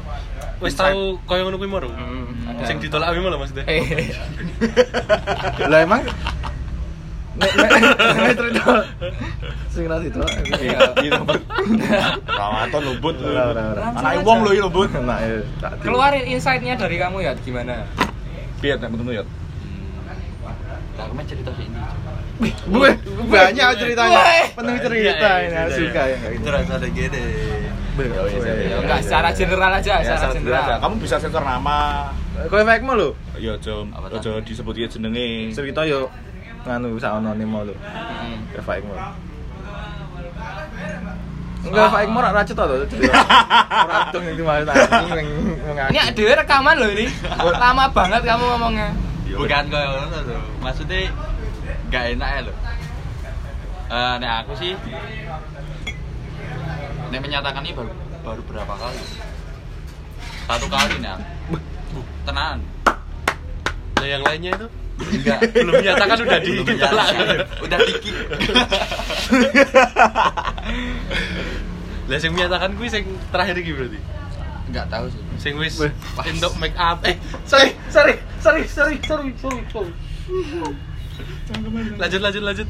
wis 0.60 0.74
tau 0.74 1.20
koyo 1.24 1.44
ngono 1.44 1.58
kuwi 1.58 1.68
moro. 1.68 1.90
Hmm, 1.90 2.30
ada. 2.48 2.64
Sing 2.64 2.78
ditolak 2.78 3.10
kuwi 3.10 3.20
malah 3.22 3.36
maksudnya. 3.38 3.64
eh 3.66 4.12
Lah 5.62 5.80
emang 5.82 6.04
nek 7.34 8.34
cerita 8.38 8.66
sing 9.74 9.90
ra 9.90 9.98
itu. 10.06 10.22
Iya. 10.62 10.80
Iya, 11.02 11.12
Bud. 11.26 11.42
Rawaton 12.30 12.82
lembut. 12.94 13.16
Ora 13.26 13.44
ora. 13.50 13.64
Anak 13.90 14.22
wong 14.22 14.46
lho 14.46 14.52
iki 14.54 14.62
lembut. 14.62 14.90
Nah, 15.02 15.18
keluarin 15.82 16.26
insight-nya 16.30 16.78
dari 16.78 17.02
kamu 17.02 17.26
ya 17.26 17.34
gimana 17.42 17.90
Piye 18.62 18.78
nek 18.78 18.90
menurutmu 18.94 19.12
ya? 19.18 19.24
Lah, 20.94 21.10
aku 21.10 21.14
cerita 21.26 21.52
sih 21.58 21.66
ini. 21.66 21.80
Gue 22.70 22.90
banyak 23.30 23.68
ceritanya. 23.82 24.22
Penuh 24.54 24.74
Iya, 24.78 24.84
cerita 24.86 25.30
iya, 25.42 25.42
ini, 25.42 25.54
iya, 25.54 25.62
iya. 25.66 25.76
suka 25.76 26.02
ya 26.06 26.16
kayak 26.22 26.34
gitu. 26.38 26.46
Terus 26.46 26.70
ada 26.70 26.88
gede. 26.94 27.26
Enggak 27.94 29.00
secara 29.06 29.30
general 29.34 29.72
aja 29.78 29.94
secara 30.06 30.34
general. 30.34 30.66
Kamu 30.82 30.96
bisa 31.02 31.16
sensor 31.18 31.42
nama. 31.42 32.10
Kowe 32.50 32.62
efekmu 32.62 32.94
lho. 32.94 33.10
Ya, 33.42 33.58
aja 33.58 33.74
Apa 33.90 34.08
aja 34.22 34.32
disebut 34.42 34.74
dia 34.78 34.88
jenenge. 34.90 35.50
Cerita 35.54 35.82
yo 35.86 36.10
nganu 36.64 36.96
saono 37.00 37.36
nimo 37.36 37.68
lho. 37.68 37.76
Hmm. 37.76 38.40
Efekmu. 38.56 38.96
Enggak, 41.64 41.86
efekmu 41.92 42.18
ora 42.24 42.32
racet 42.32 42.56
to. 42.56 42.64
Ora 42.64 44.08
dong 44.12 44.24
yang 44.24 44.36
mengaku. 45.68 45.92
ini 45.92 46.00
ada 46.00 46.24
rekaman 46.44 46.76
loh 46.80 46.90
ini 46.92 47.06
lama 47.40 47.86
banget 47.92 48.22
kamu 48.24 48.44
ngomongnya 48.56 48.90
Bukan 49.34 49.64
kaya 49.68 49.88
ngono 49.92 50.18
lho. 50.24 50.38
Maksudnya 50.64 51.12
enggak 51.92 52.04
enak 52.16 52.30
ya 52.30 52.42
lho. 52.48 52.54
Eh, 53.94 54.16
nek 54.24 54.32
aku 54.44 54.54
sih 54.58 54.74
nek 57.14 57.22
menyatakan 57.22 57.62
ini 57.62 57.76
baru 57.78 57.92
baru 58.24 58.42
berapa 58.48 58.74
kali? 58.74 59.04
Satu 60.48 60.68
kali 60.72 60.96
nih. 61.04 61.12
aku. 61.12 61.60
Tenan. 62.24 62.58
Nah, 64.00 64.08
yang 64.08 64.24
lainnya 64.26 64.52
itu 64.60 64.68
Enggak. 65.00 65.40
belum 65.58 65.74
menyatakan 65.74 66.18
udah 66.22 66.40
Belum 66.42 66.66
ditolak. 66.66 67.08
Udah 67.66 67.78
dikit. 67.82 68.16
Lah 72.10 72.18
sing 72.20 72.32
menyatakan 72.36 72.76
kuwi 72.76 72.90
sing 72.92 73.04
terakhir 73.32 73.56
iki 73.58 73.72
berarti. 73.74 74.00
Enggak 74.70 74.86
tahu 74.92 75.06
sih. 75.12 75.22
sing 75.42 75.54
wis 75.60 75.76
untuk 76.24 76.54
make 76.56 76.78
up 76.80 77.04
eh 77.04 77.20
Sorry, 77.44 77.76
sorry, 77.92 78.16
sorry, 78.40 78.64
sorry, 78.70 78.96
sorry, 79.04 79.30
sorry, 79.36 79.60
sorry. 79.68 79.92
lanjut 82.00 82.22
lanjut 82.24 82.44
lanjut 82.48 82.68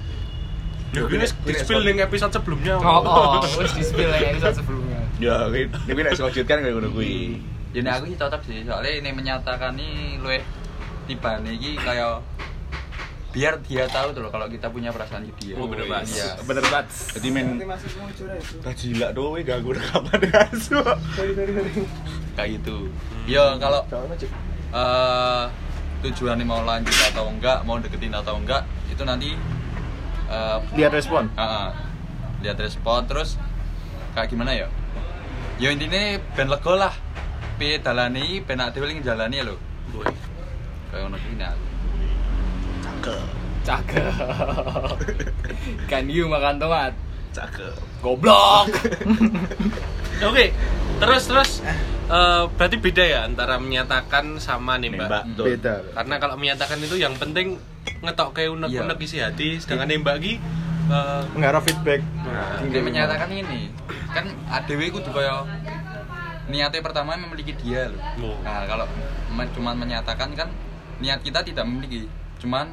Yo, 0.94 1.06
ini 1.10 1.22
ini- 1.22 1.34
di 1.46 1.54
ini 1.54 1.82
ning 1.86 2.00
episode 2.02 2.34
sebelumnya 2.34 2.78
Oh, 2.78 3.02
oh, 3.02 3.42
wis 3.58 3.74
di 3.74 3.82
spill 3.82 4.10
yang 4.10 4.38
episode 4.38 4.62
sebelumnya. 4.62 5.02
Ya, 5.18 5.50
ini 5.50 5.66
ini 5.90 6.00
nek 6.06 6.14
lanjutkan 6.18 6.62
kayak 6.62 6.74
ngono 6.78 6.90
kuwi. 6.94 7.42
Ya 7.74 7.82
nek 7.82 7.94
aku 7.98 8.14
sih 8.14 8.18
cocok 8.18 8.42
sih, 8.46 8.62
soalnya 8.62 9.02
ini 9.02 9.10
menyatakan 9.10 9.74
nih 9.74 10.22
luwih 10.22 10.42
tiba 11.06 11.40
iki 11.46 11.76
kayak 11.80 12.24
biar 13.34 13.58
dia 13.66 13.90
tahu 13.90 14.14
tuh 14.14 14.22
loh 14.22 14.30
kalau 14.30 14.46
kita 14.46 14.70
punya 14.70 14.94
perasaan 14.94 15.26
ke 15.26 15.34
dia. 15.42 15.58
Oh, 15.58 15.66
bener, 15.66 15.90
Mas. 15.90 16.06
Iya. 16.14 16.38
Bener 16.46 16.62
banget. 16.70 16.88
Jadi 17.18 17.28
men 17.34 17.58
Gila 18.78 19.08
doang 19.10 19.42
ganggu 19.42 19.74
rekaman 19.74 20.22
asu. 20.54 20.78
Kayak 22.38 22.50
gitu. 22.62 22.94
Ya 23.26 23.58
kalau 23.58 23.82
eh 24.74 25.46
tujuannya 26.06 26.46
mau 26.46 26.62
lanjut 26.62 26.94
atau 27.10 27.26
enggak, 27.32 27.66
mau 27.66 27.82
deketin 27.82 28.14
atau 28.14 28.38
enggak, 28.38 28.68
itu 28.94 29.02
nanti 29.02 29.34
eh 30.30 30.58
Lihat 30.78 30.94
respon. 30.94 31.26
Heeh. 31.34 31.94
lihat 32.44 32.60
respon 32.60 33.08
terus 33.08 33.40
kayak 34.12 34.28
gimana 34.28 34.52
ya 34.52 34.68
ya 35.64 35.72
intinya 35.72 36.20
ben 36.36 36.52
lega 36.52 36.74
lah 36.76 36.94
piye 37.56 37.80
dalani 37.80 38.44
ben 38.44 38.60
ak 38.60 38.76
dhewe 38.76 38.92
ling 38.92 39.00
jalani 39.00 39.40
lho 39.48 39.56
Boy. 39.96 40.12
Kayak 40.94 41.04
ngono 41.04 41.18
kuwi 41.18 41.36
nah 41.36 41.54
Cakep. 42.84 43.28
Cakep. 43.64 44.12
Kan 45.92 46.08
you 46.08 46.28
makan 46.28 46.60
tomat. 46.60 46.92
Cakep. 47.32 47.76
Goblok. 48.00 48.68
Oke, 50.30 50.52
terus 51.00 51.24
terus 51.28 51.52
eh, 52.08 52.44
berarti 52.48 52.78
beda 52.80 53.04
ya 53.04 53.20
antara 53.24 53.60
menyatakan 53.60 54.36
sama 54.38 54.76
nembak. 54.76 55.08
Nembak. 55.08 55.24
Betul. 55.32 55.46
Beda. 55.56 55.74
Karena 55.96 56.16
kalau 56.20 56.36
menyatakan 56.36 56.78
itu 56.80 56.96
yang 57.00 57.16
penting 57.16 57.56
ngetok 58.04 58.36
kayak 58.36 58.52
unek-unek 58.52 59.00
Iya. 59.00 59.08
isi 59.08 59.18
hati, 59.20 59.48
sedangkan 59.64 59.88
nembak 59.88 60.20
ki 60.20 60.34
eh, 60.92 61.22
Mengharap 61.32 61.64
feedback. 61.64 62.04
Nah, 62.24 62.68
dia 62.68 62.82
menyatakan 62.84 63.32
ini 63.32 63.72
kan 64.14 64.28
adewe 64.52 64.92
kudu 64.92 65.10
kaya 65.10 65.48
niatnya 66.46 66.84
pertama 66.84 67.16
memiliki 67.16 67.56
dia 67.58 67.90
loh 67.90 67.98
Oh. 68.22 68.38
nah 68.44 68.68
kalau 68.68 68.86
cuman 69.34 69.74
menyatakan 69.74 70.30
kan 70.38 70.52
niat 71.04 71.20
kita 71.20 71.44
tidak 71.44 71.68
memiliki 71.68 72.08
cuman 72.40 72.72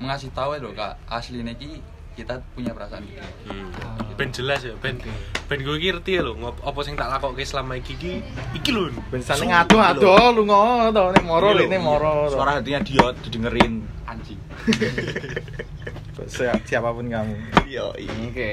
mengasih 0.00 0.32
tahu 0.32 0.56
loh 0.56 0.72
kak 0.72 0.96
asli 1.12 1.44
ki 1.60 1.84
kita 2.16 2.40
punya 2.56 2.72
perasaan 2.72 3.04
gitu 3.06 3.20
hmm, 3.52 4.16
ben 4.18 4.28
jelas 4.34 4.60
ya, 4.60 4.74
ben 4.80 5.00
ben 5.48 5.58
gue 5.64 5.76
ngerti 5.80 6.20
ya 6.20 6.22
lo, 6.26 6.36
ngop 6.36 6.60
apa 6.60 6.78
sing 6.84 6.92
tak 6.92 7.08
lakokke 7.08 7.40
selama 7.40 7.80
iki 7.80 7.96
iki 7.96 8.12
iki 8.52 8.68
lho. 8.68 8.92
Ben 9.08 9.24
sana 9.24 9.40
ngadu 9.40 9.80
gitu 9.80 9.80
ngadu 9.80 10.36
lu 10.36 10.42
ngono 10.44 10.92
to 10.92 11.02
moro 11.24 11.56
Iya, 11.56 11.64
ini 11.64 11.76
iya. 11.76 11.80
moro. 11.80 12.28
to. 12.28 12.36
Suara 12.36 12.60
hatinya 12.60 12.84
dia 12.84 13.06
didengerin. 13.24 13.80
anjing 14.04 14.40
Si- 16.28 16.44
siapa 16.68 16.92
pun 16.92 17.08
kamu. 17.08 17.32
Iya, 17.64 17.96
Oke. 17.96 18.52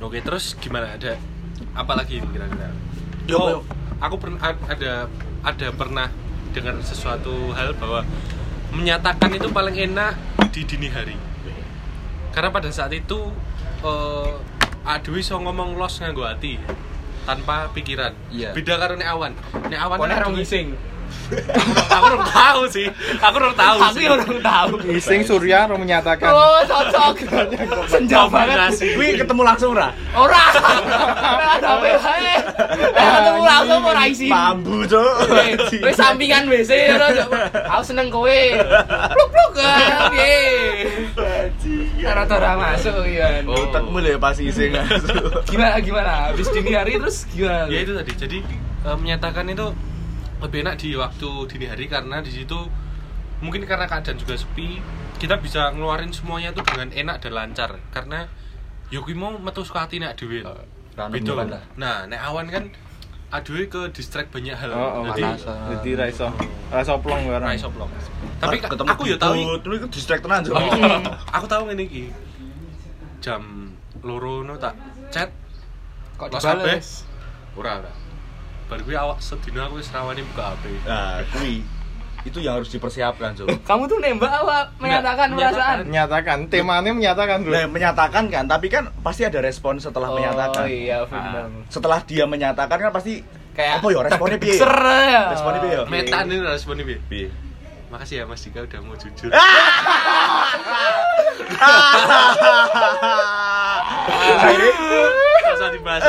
Oke, 0.00 0.18
terus 0.24 0.56
gimana? 0.56 0.96
Ada 0.96 1.20
apa 1.76 1.92
lagi 1.92 2.16
kira-kira? 2.22 2.72
Yo, 3.28 3.36
oh, 3.36 3.48
yo. 3.50 3.58
aku 4.00 4.16
pernah 4.16 4.40
ada 4.40 5.06
ada 5.44 5.66
pernah 5.76 6.08
dengar 6.54 6.78
sesuatu 6.80 7.50
hal 7.52 7.74
bahwa 7.74 8.06
menyatakan 8.70 9.34
itu 9.34 9.50
paling 9.50 9.74
enak 9.74 10.14
di 10.54 10.62
dini 10.62 10.86
hari. 10.88 11.18
Karena 12.30 12.50
pada 12.54 12.70
saat 12.70 12.94
itu 12.94 13.18
eh 13.82 14.30
aduh 14.84 15.16
iso 15.18 15.34
ngomong 15.40 15.74
los 15.74 15.98
nganggo 15.98 16.22
hati 16.22 16.56
tanpa 17.26 17.70
pikiran. 17.74 18.14
Iya. 18.30 18.54
Beda 18.54 18.78
karo 18.78 18.94
nek 18.94 19.08
awan. 19.10 19.32
Nek 19.66 19.80
awan 19.80 19.96
kan 19.98 20.08
rong 20.22 20.34
aduh- 20.34 20.38
ngising. 20.40 20.68
Aku 21.88 22.04
belum 22.10 22.22
tahu 22.28 22.60
sih. 22.68 22.86
Aku 23.18 23.36
belum 23.40 23.54
tahu 23.56 23.76
Aku 23.80 23.96
sih. 23.96 24.04
ya 24.04 24.10
orang 24.14 24.40
tahu. 24.40 24.72
Ising 24.92 25.22
Surya 25.24 25.58
ro 25.66 25.76
menyatakan. 25.80 26.30
Oh, 26.30 26.60
cocok. 26.68 27.14
Senja 27.88 28.28
banget. 28.28 28.76
Kuwi 28.94 29.16
ketemu 29.16 29.42
langsung 29.42 29.72
ra? 29.72 29.90
Ora. 30.12 30.44
Ora 31.34 31.46
ada 31.58 31.68
apa 31.80 31.86
ae. 31.88 32.34
Ketemu 32.92 33.42
langsung 33.44 33.80
ora 33.82 34.02
isi. 34.06 34.28
Bambu, 34.28 34.84
Cuk. 34.84 35.14
Wis 35.80 35.96
sampingan 35.96 36.46
WC 36.46 36.70
ora. 36.92 37.06
Aku 37.78 37.82
seneng 37.82 38.12
kowe. 38.12 38.40
Pluk 39.14 39.28
pluk 39.32 39.52
ah, 39.64 40.12
piye. 40.12 40.36
Ora 42.04 42.22
ora 42.28 42.50
masuk 42.58 43.04
ya. 43.08 43.40
Oh, 43.48 43.72
tetmu 43.72 43.98
lho 44.00 44.16
ya 44.16 44.18
pas 44.20 44.36
ising. 44.36 44.76
Gimana 45.48 45.80
gimana? 45.80 46.12
Habis 46.30 46.48
dini 46.52 46.72
hari 46.76 47.00
terus 47.00 47.24
gimana? 47.32 47.66
ya 47.70 47.80
itu 47.80 47.92
tadi 47.96 48.12
jadi 48.14 48.38
eh, 48.84 48.96
menyatakan 48.96 49.48
itu 49.48 49.66
lebih 50.42 50.66
enak 50.66 50.74
di 50.80 50.94
waktu 50.98 51.30
dini 51.50 51.66
hari 51.70 51.86
karena 51.86 52.22
di 52.22 52.30
situ 52.32 52.58
mungkin 53.42 53.66
karena 53.68 53.84
keadaan 53.86 54.16
juga 54.16 54.34
sepi 54.38 54.80
kita 55.20 55.38
bisa 55.38 55.70
ngeluarin 55.72 56.10
semuanya 56.10 56.50
itu 56.50 56.62
dengan 56.66 56.88
enak 56.90 57.16
dan 57.22 57.32
lancar 57.34 57.70
karena 57.94 58.26
Yogi 58.92 59.16
mau 59.16 59.32
metu 59.40 59.64
suka 59.64 59.88
hati 59.88 59.98
nek 59.98 60.14
dhewe 60.14 60.44
lah. 60.44 60.60
nah 61.74 62.04
nek 62.06 62.20
awan 62.20 62.46
kan 62.52 62.64
aduh 63.34 63.66
ke 63.66 63.90
distract 63.90 64.30
banyak 64.30 64.54
hal 64.54 64.70
Oh, 64.70 65.02
oh, 65.02 65.10
jadi. 65.10 65.34
Jadi 65.74 65.90
ra 65.98 66.06
iso. 66.06 66.30
Ra 66.70 66.86
iso 66.86 66.94
plong 67.02 67.26
bareng. 67.26 67.42
ra 67.42 67.50
iso 67.50 67.66
plong. 67.66 67.90
tapi 68.38 68.62
ketemu 68.62 68.88
aku 68.94 69.02
ya 69.10 69.16
tahu 69.18 69.58
terus 69.58 69.76
itu 69.82 69.88
distract 69.90 70.22
tenan, 70.22 70.46
Cuk. 70.46 70.54
aku 71.34 71.46
tahu 71.50 71.62
ngene 71.66 71.82
iki 71.88 72.04
jam 73.18 73.72
loro 74.04 74.44
no 74.44 74.54
tak 74.60 74.76
chat 75.10 75.32
Kok 76.14 76.30
dibales? 76.30 77.02
ora 77.58 77.82
ora 77.82 77.92
bar 78.64 78.80
kuwi 78.80 78.94
awak 78.94 79.18
sedina 79.18 79.64
aku 79.64 79.76
wis 79.76 79.88
rawani 79.88 80.20
buka 80.24 80.52
HP 80.52 80.62
Nah, 80.82 81.20
kuwi 81.30 81.62
itu 82.24 82.38
yang 82.40 82.56
harus 82.56 82.68
dipersiapkan, 82.68 83.34
Cuk. 83.34 83.46
Kamu 83.68 83.84
tuh 83.84 84.00
nembak 84.00 84.32
apa 84.34 84.68
menyatakan 84.78 85.26
Enggak, 85.28 85.50
perasaan? 85.52 85.76
Menyatakan, 85.84 86.36
temanya 86.48 86.90
menyatakan, 86.90 87.36
Bro. 87.44 87.52
Nah, 87.52 87.64
menyatakan 87.68 88.22
kan, 88.26 88.44
tapi 88.46 88.66
kan 88.68 88.82
pasti 89.00 89.22
ada 89.22 89.38
respon 89.38 89.76
setelah 89.76 90.08
Oh, 90.08 90.16
menyatakan. 90.16 90.64
iya, 90.64 91.04
Nah, 91.04 91.06
benar. 91.06 91.44
setelah 91.68 91.98
dia 92.00 92.24
menyatakan 92.24 92.76
kan 92.78 92.90
pasti 92.90 93.20
Kayak 93.52 93.78
apa 93.78 93.86
ya 93.86 93.98
responnya 94.02 94.38
piye? 94.40 94.56
Ser 94.56 94.74
ya. 95.04 95.22
Responnya 95.30 95.60
piye 95.60 95.70
ya? 95.70 95.82
Meta 95.84 96.18
nih 96.24 96.36
respon 96.40 96.74
ini. 96.76 96.96
Piye? 97.04 97.28
Makasih 97.86 98.14
ya 98.18 98.24
Mas 98.24 98.40
Dika 98.40 98.58
udah 98.62 98.80
mau 98.80 98.96
jujur. 98.96 99.30
Akhirnya, 104.34 104.70
Rasa 105.64 105.80
dibahas. 105.80 106.02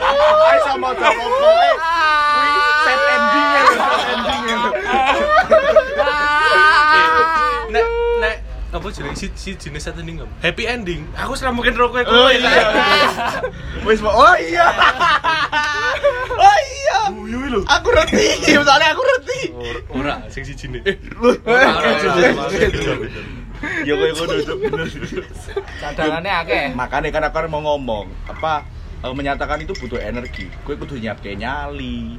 ayo 0.00 0.60
sama. 0.64 0.96
Kuwi 0.96 2.50
set 2.88 3.00
endingnya, 3.04 3.62
set 3.68 4.08
endingnya. 4.16 4.56
Nek 7.68 7.84
nek 8.24 8.34
apa 8.72 8.86
jenis 8.96 9.12
si, 9.20 9.28
si 9.36 9.50
jenis 9.60 9.84
satu 9.84 10.00
ending 10.00 10.24
kamu? 10.24 10.32
Happy 10.40 10.64
ending. 10.64 11.04
Aku 11.20 11.36
selama 11.36 11.60
mungkin 11.60 11.76
rokok 11.76 12.08
itu. 12.08 12.16
Oh 12.16 12.32
iya. 12.32 12.48
Wis 13.84 14.00
oh 14.00 14.36
iya. 14.40 14.72
Oh 16.32 16.58
iya. 16.64 16.98
Guyu 17.12 17.44
lho. 17.44 17.60
Aku 17.68 17.92
ngerti, 17.92 18.56
soalnya 18.56 18.96
aku 18.96 19.04
ngerti. 19.04 19.40
Ora, 19.92 20.24
sing 20.32 20.48
si 20.48 20.56
jenis. 20.56 20.80
Eh, 20.80 20.96
Ya 23.58 23.94
koyo 23.98 24.12
ngono 24.14 24.32
Cuk, 24.42 24.58
bener. 24.62 24.86
Cadangannya 25.82 26.32
akeh. 26.46 26.64
Makanya 26.78 27.08
kan 27.10 27.22
aku 27.26 27.34
kan 27.42 27.46
mau 27.50 27.62
ngomong 27.62 28.06
apa 28.30 28.62
eh, 29.02 29.14
menyatakan 29.14 29.62
itu 29.62 29.74
butuh 29.74 29.98
energi. 29.98 30.46
Gue 30.62 30.78
kudu 30.78 30.98
nyiap 30.98 31.18
kayak 31.18 31.42
nyali. 31.42 32.18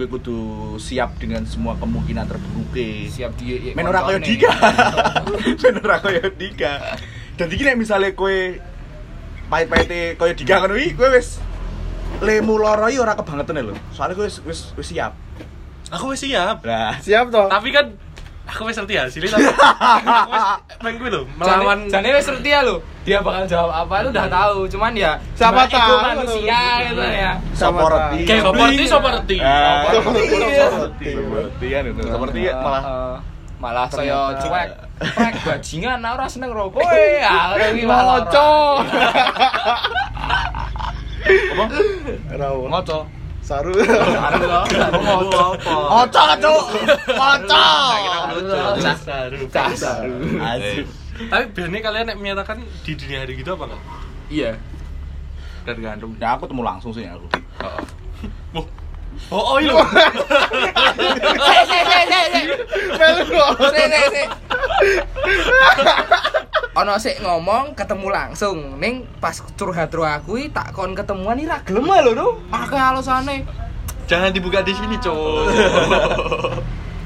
Gue 0.00 0.06
kudu 0.08 0.40
siap 0.80 1.20
dengan 1.20 1.44
semua 1.44 1.76
kemungkinan 1.76 2.24
terburuk 2.24 2.72
Siap 3.12 3.36
di 3.36 3.76
Men 3.76 3.84
ora 3.84 4.00
koyo 4.08 4.18
Dika. 4.24 4.48
Men 5.62 5.74
ora 5.84 5.96
koyo 6.00 6.24
Dika. 6.32 6.96
Dan 7.36 7.48
iki 7.52 7.62
nek 7.64 7.76
misale 7.76 8.16
kowe 8.16 8.56
pahit-pahite 9.52 10.16
koyo 10.16 10.32
Dika 10.32 10.64
ngono 10.64 10.80
iki 10.80 10.96
kowe 10.96 11.12
wis 11.12 11.36
lemu 12.24 12.56
loro 12.56 12.88
iki 12.88 13.00
ora 13.00 13.12
kebangetan 13.12 13.60
lho. 13.60 13.76
Soalnya 13.92 14.16
kowe 14.16 14.24
wis 14.24 14.40
wis 14.48 14.72
wis 14.72 14.88
siap. 14.88 15.12
Aku 15.92 16.16
wis 16.16 16.24
siap. 16.24 16.64
Nah, 16.64 16.96
Siap 16.96 17.28
toh? 17.28 17.52
Tapi 17.52 17.68
kan 17.68 17.92
aku 18.42 18.66
wis 18.66 18.76
ngerti 18.76 18.94
hasilnya 18.98 19.30
tapi 19.38 19.46
aku 19.46 20.30
wis 20.34 20.46
main 20.82 20.94
gue 20.98 21.10
lho 21.10 21.22
melawan 21.38 21.78
Jane 21.86 22.08
wis 22.10 22.26
ngerti 22.26 22.50
ya 22.50 22.60
lo. 22.66 22.76
Dia 23.02 23.18
bakal 23.18 23.44
jawab 23.50 23.70
apa 23.70 23.94
lu 24.06 24.08
udah 24.14 24.26
tahu. 24.30 24.58
Cuman 24.70 24.94
ya 24.94 25.18
Siapa 25.34 25.66
cuma 25.66 25.74
ego 25.74 25.94
tahu, 25.94 26.06
manusia 26.06 26.60
gitu 26.86 27.02
ya. 27.02 27.32
reti. 27.34 28.18
kayak 28.26 28.42
seperti 28.46 28.84
seperti. 28.86 29.36
Seperti, 29.42 30.22
seperti 30.30 31.06
seperti 31.10 31.66
kan 31.70 31.82
itu. 31.90 32.02
Seperti 32.06 32.40
malah 32.62 32.82
malah 33.58 33.86
saya 33.90 34.34
cuek. 34.38 34.70
Prek 35.02 35.34
bajingan 35.42 35.98
nah 35.98 36.14
ora 36.14 36.26
seneng 36.30 36.50
ro 36.54 36.70
kowe. 36.70 36.82
Ya 36.82 37.54
iki 37.74 37.86
malah 37.86 38.22
Ngoco. 38.22 38.50
apa? 41.22 41.64
Rawo. 42.38 42.66
Ngoco. 42.70 43.21
Saru. 43.52 43.72
Aduh 43.76 44.48
lo. 44.48 44.60
Ngoco 44.96 45.40
apa? 45.60 45.72
Ngoco, 46.08 46.22
Cuk. 46.40 46.64
Ngoco. 47.12 47.64
Casaru. 48.80 49.38
Casaru. 49.52 50.16
Asik. 50.40 50.86
Tapi 51.28 51.44
biasanya 51.52 51.80
kalian 51.84 52.04
nek 52.08 52.16
menyatakan 52.16 52.64
di 52.80 52.92
dunia 52.96 53.28
hari 53.28 53.36
gitu 53.36 53.52
apa 53.52 53.68
enggak? 53.68 53.82
Iya. 54.32 54.50
tergantung 55.62 56.16
Nah, 56.18 56.34
aku 56.34 56.48
temu 56.48 56.64
langsung 56.64 56.96
sih 56.96 57.04
aku. 57.04 57.28
Heeh. 57.60 57.84
Oh, 59.28 59.54
oh, 59.54 59.56
iya. 59.60 59.76
Sik 61.36 61.62
sik 61.68 61.84
sik 61.84 62.04
sik 62.08 62.26
sik. 62.32 62.44
Melu 62.96 63.22
kok. 63.28 63.50
Sik 63.70 63.86
sik 63.92 64.06
sik. 64.08 64.28
Ono 66.72 66.96
sik 66.96 67.20
ngomong 67.20 67.76
ketemu 67.76 68.08
langsung 68.08 68.80
ning 68.80 69.04
pas 69.20 69.36
curhat 69.60 69.92
ro 69.92 70.08
aku 70.08 70.40
tak 70.48 70.72
kon 70.72 70.96
ketemuan 70.96 71.36
iki 71.36 71.44
ra 71.44 71.60
gelem 71.68 71.84
lho, 71.84 72.16
Nuh. 72.16 72.32
Akeh 72.48 72.80
alasane. 72.80 73.44
Jangan 74.08 74.32
dibuka 74.32 74.64
di 74.64 74.72
sini, 74.72 74.96
Cok. 74.96 75.52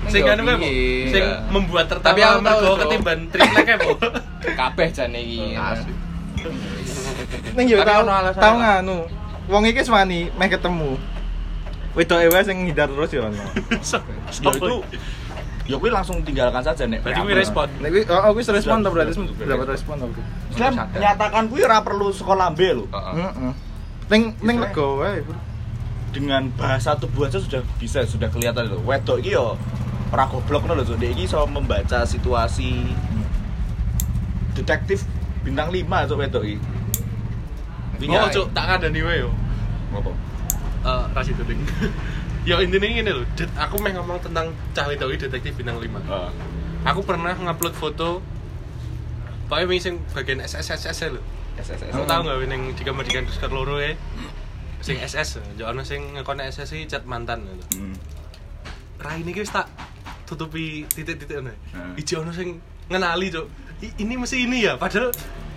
Sing 0.12 0.22
anu 0.22 0.46
apa? 0.46 0.70
Sing 1.10 1.24
membuat 1.50 1.90
tertawa 1.90 2.14
Tapi 2.14 2.22
aku 2.22 2.38
mergo 2.46 2.72
ketiban 2.86 3.18
triplek 3.26 3.74
apa? 3.74 3.86
kabeh 4.62 4.88
jane 4.94 5.18
iki. 5.18 5.58
Asli. 5.58 5.92
Ning 7.58 7.66
yo 7.66 7.82
tau 7.82 8.06
tau 8.38 8.54
nganu. 8.62 9.10
Wong 9.50 9.66
iki 9.66 9.82
wani 9.90 10.30
meh 10.30 10.46
ketemu. 10.46 10.94
Wedoke 11.98 12.30
wae 12.30 12.42
sing 12.46 12.70
ngindar 12.70 12.86
terus 12.86 13.10
yo 13.10 13.26
ono. 13.26 13.44
Ya 14.46 14.50
itu 14.52 14.74
ya 15.66 15.76
kuwi 15.76 15.90
langsung 15.90 16.22
tinggalkan 16.22 16.62
saja 16.62 16.86
nek. 16.86 17.02
Berarti 17.02 17.20
kuwi 17.26 17.34
respon. 17.34 17.66
Nek 17.82 17.90
kuwi 17.90 18.02
oh 18.06 18.30
kuwi 18.32 18.44
respon 18.46 18.78
to 18.82 18.88
berarti 18.94 19.12
dapat 19.42 19.68
respon 19.74 19.94
to. 19.98 20.06
Islam 20.54 20.72
nyatakan 20.94 21.42
kuwi 21.50 21.60
ora 21.66 21.82
perlu 21.82 22.14
sekolah 22.14 22.54
B 22.54 22.60
lho. 22.70 22.84
Heeh. 22.90 23.14
Heeh. 23.18 23.52
Ning 24.06 24.22
ning 24.40 24.56
Istilahnya- 24.62 24.70
lega 24.70 24.86
wae. 25.02 25.18
Bro. 25.26 25.38
Dengan 26.14 26.42
bahasa 26.54 26.96
tubuh 26.96 27.28
aja 27.28 27.42
sudah 27.42 27.60
bisa 27.76 28.06
sudah 28.06 28.30
kelihatan 28.30 28.70
lho. 28.70 28.78
Wedok 28.86 29.18
iki 29.18 29.34
yo 29.34 29.58
ora 30.14 30.24
goblok 30.30 30.64
ngono 30.64 30.86
lho. 30.86 30.94
Dia 30.94 31.10
iki 31.10 31.26
iso 31.26 31.42
membaca 31.50 32.06
situasi 32.06 32.86
detektif 34.54 35.04
bintang 35.42 35.68
5 35.68 36.06
Cuk 36.08 36.18
wedok 36.22 36.44
iki. 36.46 36.58
Oh, 38.12 38.28
cuk, 38.28 38.46
tak 38.52 38.64
ngandani 38.68 39.00
wae 39.02 39.24
yo. 39.24 39.30
Ngopo? 39.90 40.12
Eh, 40.86 41.04
ras 41.16 41.26
itu 41.26 41.42
ding. 41.42 41.58
Ya 42.46 42.62
intinya 42.62 42.86
gini 42.86 43.10
loh, 43.10 43.26
aku 43.58 43.74
meh 43.82 43.90
ngomong 43.90 44.22
tentang 44.22 44.54
cah 44.70 44.86
itu 44.86 45.02
detektif 45.18 45.58
bintang 45.58 45.82
5 45.82 45.82
Heeh. 45.82 46.30
Aku 46.86 47.02
pernah 47.02 47.34
ngupload 47.34 47.74
foto 47.74 48.22
Pokoknya 49.50 49.66
wing 49.66 49.82
sing 49.82 49.94
bagian 50.10 50.38
SSSS 50.42 51.10
lho 51.14 51.22
SSS. 51.58 51.90
Aku 51.94 52.06
tau 52.06 52.22
gak 52.22 52.38
yang 52.46 52.70
di 52.74 52.82
kamar 52.82 53.02
di 53.06 53.14
terus 53.14 53.38
loro 53.50 53.78
ya 53.78 53.94
Sing 54.82 54.98
SS, 55.02 55.42
ya 55.58 55.70
ono 55.74 55.82
sing 55.82 56.14
ngekone 56.14 56.46
SS 56.46 56.70
sih 56.70 56.86
chat 56.86 57.02
mantan 57.02 57.42
gitu. 57.42 57.82
Hmm. 57.82 57.96
Rai 59.02 59.18
ini 59.26 59.34
wis 59.34 59.50
tak 59.50 59.66
tutupi 60.28 60.86
titik-titik 60.86 61.42
ngono. 61.42 61.50
Hmm. 61.74 61.98
Ijo 61.98 62.22
ono 62.22 62.30
sing 62.30 62.62
ngenali, 62.86 63.34
Cuk. 63.34 63.46
I- 63.82 63.94
Ini 64.06 64.14
mesti 64.14 64.46
ini 64.46 64.62
ya, 64.62 64.78
padahal 64.78 65.10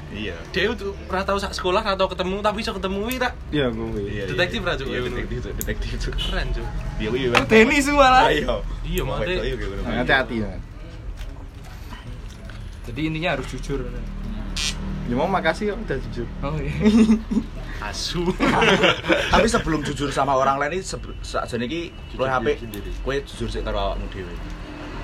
Iya. 0.10 0.34
dia 0.50 0.64
itu 0.68 0.90
ora 1.06 1.22
tau 1.22 1.38
sak 1.38 1.54
sekolah, 1.54 1.82
ora 1.82 1.94
tau 1.94 2.10
ketemu, 2.10 2.42
tapi 2.42 2.58
iso 2.60 2.74
ketemu 2.74 3.00
wi 3.06 3.16
tak 3.16 3.34
Iya 3.50 3.70
kuwi. 3.70 4.02
Iya, 4.10 4.24
Detektif 4.26 4.60
iya. 4.60 4.68
ra, 4.68 4.74
Cuk, 4.74 4.88
Iya, 4.88 4.94
ya, 4.94 5.02
bener. 5.06 5.18
detektif, 5.22 5.38
Cuk. 5.40 5.54
detektif 5.56 5.90
Cuk. 6.02 6.14
keren, 6.18 6.48
Cuk. 6.50 6.68
Iya, 6.98 7.10
iya. 7.14 7.30
Deni 7.46 7.78
semua 7.78 8.08
lah. 8.10 8.24
Ayo. 8.28 8.56
Iya, 8.82 9.04
iya, 9.06 9.42
iya, 9.44 9.56
bener. 9.56 9.86
Hati-hati 9.86 10.36
ya. 10.42 10.52
Jadi 12.86 13.00
intinya 13.06 13.30
harus 13.38 13.46
jujur. 13.48 13.80
Ya 15.06 15.14
mau 15.14 15.26
makasih 15.26 15.74
kok 15.74 15.78
udah 15.78 15.98
jujur. 16.10 16.28
Oh 16.42 16.58
iya. 16.58 16.74
Asu. 17.90 18.22
Tapi 19.34 19.48
sebelum 19.48 19.82
jujur 19.82 20.10
sama 20.10 20.36
orang 20.36 20.60
lain 20.60 20.78
ini 20.78 20.84
Jujur 20.84 21.16
luwih 22.18 22.30
apik 22.30 22.60
diri 22.60 22.62
sendiri. 22.66 22.92
kowe 23.02 23.16
jujur 23.16 23.48
sik 23.48 23.62
karo 23.64 23.78
awakmu 23.80 24.06
dhewe. 24.12 24.34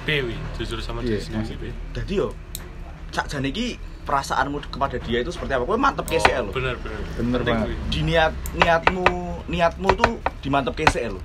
Dewi, 0.05 0.35
jujur 0.59 0.77
sama 0.81 1.01
Iya, 1.01 1.17
diri 1.17 1.23
sendiri. 1.23 1.55
Be. 1.57 1.69
Dadi 1.93 2.13
yo 2.19 2.35
sakjane 3.09 3.47
iki 3.47 3.79
perasaanmu 4.05 4.61
kepada 4.69 5.01
dia 5.01 5.25
itu 5.25 5.33
seperti 5.33 5.57
apa? 5.57 5.65
Kowe 5.65 5.75
mantep 5.75 6.05
kesek 6.05 6.37
lho. 6.37 6.53
Bener, 6.53 6.77
bener. 6.77 7.01
Bener 7.17 7.41
banget. 7.41 7.67
Di 7.89 7.99
niat 8.05 8.33
niatmu 8.53 9.05
niatmu 9.49 9.89
tuh 9.97 10.21
dimantep 10.45 10.77
kesek 10.77 11.09
lho. 11.09 11.19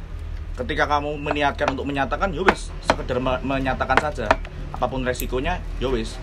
Ketika 0.56 0.88
kamu 0.88 1.20
meniatkan 1.20 1.76
untuk 1.76 1.84
menyatakan 1.84 2.32
yo 2.32 2.42
wis 2.48 2.72
sekedar 2.88 3.20
me- 3.20 3.40
menyatakan 3.44 4.00
saja. 4.00 4.26
Apa 4.72 4.88
pun 4.88 5.04
resikonya 5.04 5.60
yo 5.76 5.92
wis. 5.92 6.16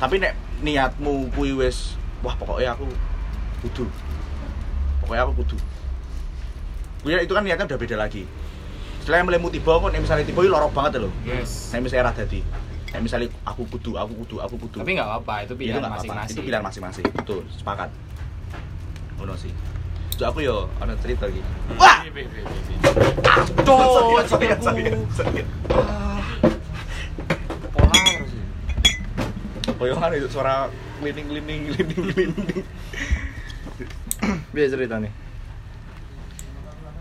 Tapi 0.00 0.18
nek 0.18 0.32
niatmu 0.64 1.28
kuwi 1.36 1.52
wis 1.52 2.00
wah 2.24 2.32
pokoknya 2.34 2.72
aku 2.72 2.88
kudu. 3.68 3.84
Pokoknya 5.04 5.22
aku 5.28 5.32
kudu. 5.44 5.56
Kuwi 7.04 7.20
itu 7.20 7.32
kan 7.36 7.44
niatnya 7.44 7.68
udah 7.68 7.78
beda 7.78 7.96
lagi. 8.00 8.24
Setelah 9.04 9.20
mulai 9.20 9.36
tiba 9.52 9.76
kok 9.76 9.92
nek 9.92 10.00
misalnya 10.00 10.24
tiba 10.24 10.40
iki 10.40 10.48
loro 10.48 10.72
banget 10.72 10.96
lho. 10.96 11.12
Yes. 11.28 11.76
Nek 11.76 11.84
misalnya 11.84 12.08
era 12.08 12.12
dadi. 12.16 12.40
Nek 12.94 13.02
misalnya 13.02 13.26
aku 13.42 13.66
kudu, 13.66 13.98
aku 13.98 14.14
kudu, 14.22 14.38
aku 14.38 14.54
kudu. 14.54 14.78
Tapi 14.78 14.94
nggak 14.94 15.10
apa-apa, 15.10 15.42
itu 15.42 15.58
pilihan 15.58 15.82
masing-masing. 15.82 16.38
Itu 16.38 16.46
pilihan 16.46 16.62
masing-masing. 16.62 17.02
Betul, 17.10 17.42
sepakat. 17.50 17.90
Ngono 19.18 19.34
sih. 19.34 19.50
So 20.14 20.30
aku 20.30 20.46
yo 20.46 20.70
ana 20.78 20.94
cerita 21.02 21.26
iki. 21.26 21.42
Wah! 21.74 22.06
Polar 27.74 28.22
sih. 28.30 28.42
Koyo 29.74 29.98
kan 29.98 30.14
itu 30.14 30.30
suara 30.30 30.70
cleaning-cleaning, 31.02 31.74
cleaning-cleaning. 31.74 32.62
Biar 34.54 34.70
cerita 34.70 35.02
nih. 35.02 35.10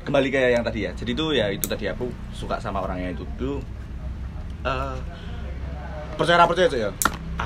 Kembali 0.09 0.27
ke 0.33 0.41
yang 0.57 0.65
tadi 0.65 0.89
ya. 0.89 0.91
Jadi 0.97 1.13
itu 1.13 1.37
ya 1.37 1.53
itu 1.53 1.69
tadi 1.69 1.85
aku 1.85 2.09
suka 2.33 2.57
sama 2.57 2.81
orangnya 2.81 3.13
itu. 3.13 3.29
Itu 3.37 3.61
eh 4.65 4.97
percaya 6.15 6.37
ora 6.41 6.49
percaya, 6.49 6.67
Cuk 6.69 6.79
ya. 6.79 6.89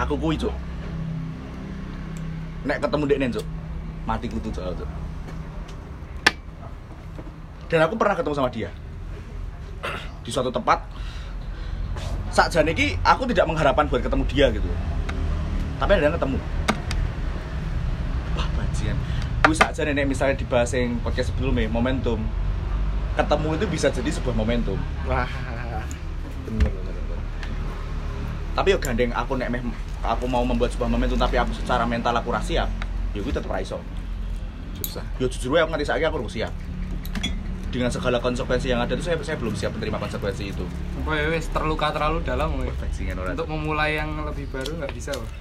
Aku 0.06 0.13
kuwi, 0.19 0.36
Cuk. 0.38 0.53
Nek 2.67 2.84
ketemu 2.84 3.03
dekne, 3.08 3.27
Cuk. 3.34 3.45
Mati 4.03 4.27
kutu, 4.27 4.49
Cuk. 4.51 4.63
Cuk. 4.63 4.89
Dan 7.67 7.84
aku 7.84 7.99
pernah 7.99 8.15
ketemu 8.15 8.36
sama 8.36 8.49
dia. 8.51 8.71
Di 10.23 10.32
suatu 10.32 10.51
tempat 10.51 10.84
sakjane 12.32 12.69
iki 12.69 12.93
aku 13.01 13.25
tidak 13.25 13.49
mengharapkan 13.49 13.89
buat 13.89 14.03
ketemu 14.03 14.23
dia 14.30 14.45
gitu. 14.53 14.69
Tapi 15.82 15.91
ada 15.97 16.08
yang 16.08 16.15
ketemu. 16.15 16.38
Wah, 18.38 18.47
bajingan. 18.56 18.97
Gue 19.43 19.56
sakjane 19.56 19.91
nek 19.95 20.08
misalnya 20.08 20.36
dibahas 20.39 20.71
yang 20.75 20.99
podcast 21.03 21.34
sebelumnya, 21.34 21.67
momentum. 21.67 22.19
Ketemu 23.17 23.49
itu 23.58 23.65
bisa 23.67 23.88
jadi 23.89 24.10
sebuah 24.13 24.36
momentum. 24.38 24.77
Wah. 25.10 25.27
Bener 26.47 26.69
bener 26.71 26.93
bener. 26.93 27.19
Tapi 28.58 28.74
yo 28.74 28.82
gandeng 28.82 29.13
aku 29.13 29.38
nek 29.38 29.54
meh 29.54 29.62
aku 30.02 30.26
mau 30.26 30.41
membuat 30.41 30.74
sebuah 30.74 30.89
momentum 30.89 31.13
tapi 31.13 31.38
aku 31.38 31.54
secara 31.54 31.86
mental 31.86 32.17
aku 32.17 32.34
ra 32.34 32.41
siap 32.41 32.65
ya 33.13 33.22
gue 33.22 33.30
tetep 33.30 33.46
ra 33.46 33.62
iso 33.62 33.78
Susah. 34.82 35.06
yo 35.22 35.30
jujur 35.30 35.54
wae 35.54 35.62
aku 35.62 35.70
nganti 35.70 35.86
saiki 35.86 36.10
aku 36.10 36.17
urung 36.17 36.32
siap 36.34 36.50
dengan 37.70 37.93
segala 37.93 38.17
konsekuensi 38.17 38.74
yang 38.74 38.82
ada 38.82 38.98
itu 38.98 39.06
saya 39.06 39.22
saya 39.22 39.38
belum 39.38 39.54
siap 39.54 39.78
menerima 39.78 40.02
konsekuensi 40.10 40.43
itu 40.58 40.65
wes 41.06 41.46
terluka 41.54 41.93
terlalu 41.93 42.26
dalam 42.26 42.58
ora 42.58 43.30
Untuk 43.38 43.46
memulai 43.46 44.02
yang 44.02 44.26
lebih 44.26 44.50
baru 44.50 44.74
nggak 44.82 44.93
bisa 44.98 45.13
weh. 45.13 45.32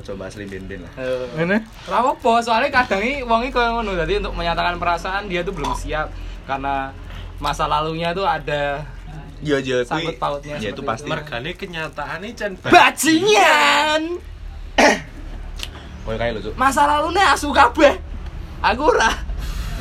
coba 0.00 0.24
bahas 0.24 0.40
linden 0.40 0.80
lah 0.80 0.92
Ini? 1.36 1.60
Lah 1.92 2.00
apa? 2.00 2.32
Soalnya 2.40 2.72
kadang 2.72 3.04
ini 3.04 3.20
wong 3.20 3.44
iki 3.44 3.52
koyo 3.52 3.76
ngono. 3.76 3.92
Jadi 4.00 4.16
untuk 4.24 4.32
menyatakan 4.32 4.80
perasaan 4.80 5.28
dia 5.28 5.44
tuh 5.44 5.52
belum 5.52 5.76
siap 5.76 6.08
karena 6.48 6.96
masa 7.36 7.68
lalunya 7.68 8.16
tuh 8.16 8.24
ada 8.24 8.80
iya 9.40 9.56
iya 9.58 9.78
Sangkut 9.82 10.16
pautnya 10.16 10.56
ya 10.56 10.70
itu 10.70 10.82
pasti. 10.82 11.06
Mergane 11.06 11.52
kenyataannya 11.52 12.30
Chan 12.32 12.52
bajingan. 12.60 14.02
koyo 16.00 16.16
kae 16.16 16.30
lho 16.30 16.40
Cuk. 16.42 16.54
Masa 16.54 16.84
lalunya 16.84 17.24
asu 17.30 17.50
kabeh. 17.50 17.96
Aku 18.62 18.88
ora. 18.88 19.08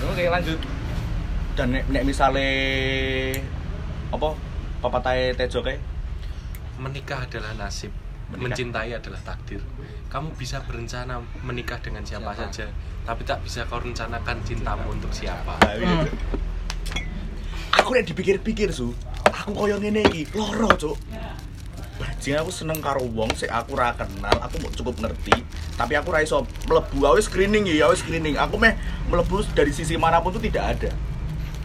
Oke, 0.06 0.26
lanjut. 0.26 0.60
dan 1.54 1.76
nek, 1.76 1.84
nek 1.92 2.08
misale 2.08 2.48
apa 4.10 4.32
papatahe 4.80 5.36
tejo 5.36 5.60
kae 5.60 5.76
menikah 6.80 7.28
adalah 7.28 7.52
nasib 7.54 7.92
Menikah. 8.32 8.40
mencintai 8.48 8.96
adalah 8.96 9.20
takdir 9.20 9.60
kamu 10.08 10.32
bisa 10.40 10.64
berencana 10.64 11.20
menikah 11.44 11.84
dengan 11.84 12.08
siapa, 12.08 12.32
Siapa? 12.32 12.48
saja 12.48 12.72
tapi 13.04 13.28
tak 13.28 13.44
bisa 13.44 13.68
kau 13.68 13.76
rencanakan 13.76 14.40
cintamu 14.42 14.88
untuk 14.88 15.12
siapa 15.12 15.60
Nah, 15.60 15.76
gitu. 15.76 16.10
aku 17.74 17.90
nek 17.92 18.08
dipikir-pikir 18.08 18.72
su 18.72 18.96
aku 19.50 19.66
koyo 19.66 19.76
ngene 19.82 20.06
iki. 20.14 20.30
Loro 20.38 20.70
cuk. 20.78 20.98
Bajing 22.00 22.38
aku 22.40 22.52
seneng 22.54 22.80
karo 22.80 23.04
wong 23.04 23.34
sik 23.36 23.52
aku 23.52 23.76
ora 23.76 23.92
kenal 23.98 24.38
aku 24.40 24.62
mau 24.62 24.72
cukup 24.72 24.96
ngerti. 25.02 25.42
Tapi 25.76 25.98
aku 25.98 26.14
ora 26.14 26.22
iso 26.22 26.46
mlebu. 26.70 27.02
Aku 27.10 27.18
wis 27.18 27.26
screening 27.26 27.66
ya 27.66 27.90
wis 27.90 28.06
screening. 28.06 28.38
Aku 28.38 28.62
meh 28.62 28.78
mlebu 29.10 29.42
dari 29.58 29.74
sisi 29.74 29.98
mana 29.98 30.22
pun 30.22 30.32
tuh 30.32 30.40
tidak 30.40 30.78
ada. 30.78 30.94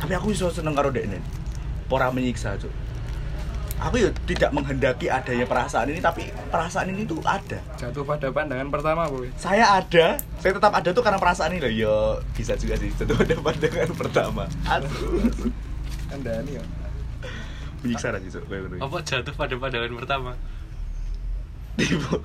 Tapi 0.01 0.13
aku 0.17 0.33
iso 0.33 0.49
seneng 0.49 0.73
karo 0.73 0.89
dekne 0.89 1.21
ora 1.93 2.11
menyiksa 2.11 2.59
cuk? 2.59 2.73
Aku 3.75 4.01
ya 4.01 4.11
tidak 4.25 4.55
menghendaki 4.55 5.11
adanya 5.11 5.45
perasaan 5.45 5.91
ini 5.91 6.01
tapi 6.01 6.31
perasaan 6.49 6.91
ini 6.91 7.05
tuh 7.05 7.21
ada. 7.27 7.61
Jatuh 7.77 8.07
pada 8.07 8.31
pandangan 8.31 8.71
pertama, 8.71 9.11
Boy. 9.11 9.35
saya 9.35 9.67
ada 9.83 10.19
saya 10.39 10.53
tetap 10.55 10.73
ada 10.73 10.89
tuh 10.95 11.03
karena 11.05 11.19
perasaan 11.21 11.55
ini 11.55 11.61
loh. 11.63 11.73
Ya 11.75 11.97
bisa 12.33 12.55
juga 12.59 12.75
sih. 12.81 12.91
Itu 12.91 13.15
ada 13.15 13.37
pandangan 13.39 13.91
pertama. 13.95 14.43
Asu 14.67 14.89
asu 15.31 15.47
Kandani 16.11 16.59
ya. 16.59 16.65
Menyiksa 17.85 18.09
aja 18.17 18.41
kayak 18.41 18.81
apa 18.81 18.97
jatuh 19.05 19.35
pada 19.37 19.55
pandangan 19.61 19.93
pertama 20.01 20.31
tiba 21.77 22.17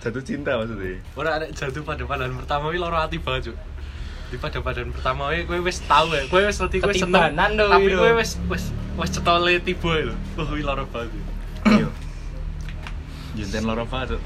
jatuh 0.00 0.22
cinta 0.22 0.50
maksudnya 0.56 1.02
orang 1.18 1.32
ada 1.42 1.46
jatuh 1.50 1.82
pada 1.82 2.02
pandangan 2.06 2.34
pertama 2.38 2.64
ini 2.70 2.78
loro 2.78 2.96
hati 2.96 3.18
banget 3.18 3.50
cuk 3.50 3.58
di 4.32 4.40
pada 4.40 4.58
badan 4.64 4.88
pertama 4.96 5.28
we 5.28 5.44
kowe 5.44 5.60
wis 5.60 5.84
tau 5.84 6.08
ya 6.08 6.24
kowe 6.32 6.40
wis 6.40 6.56
ngerti 6.56 6.80
kowe 6.80 6.94
seneng 6.96 7.36
tapi 7.36 7.84
itu. 7.84 8.00
kowe 8.00 8.12
wis 8.16 8.40
wis 8.48 8.64
wis 8.96 9.10
cetole 9.12 9.60
tiba 9.60 9.92
lho 10.08 10.16
oh 10.40 10.44
kuwi 10.48 10.64
lara 10.64 10.88
banget 10.88 11.12
Iya. 11.62 11.88
Jinten 13.38 13.64
loro 13.64 13.86
banget. 13.86 14.18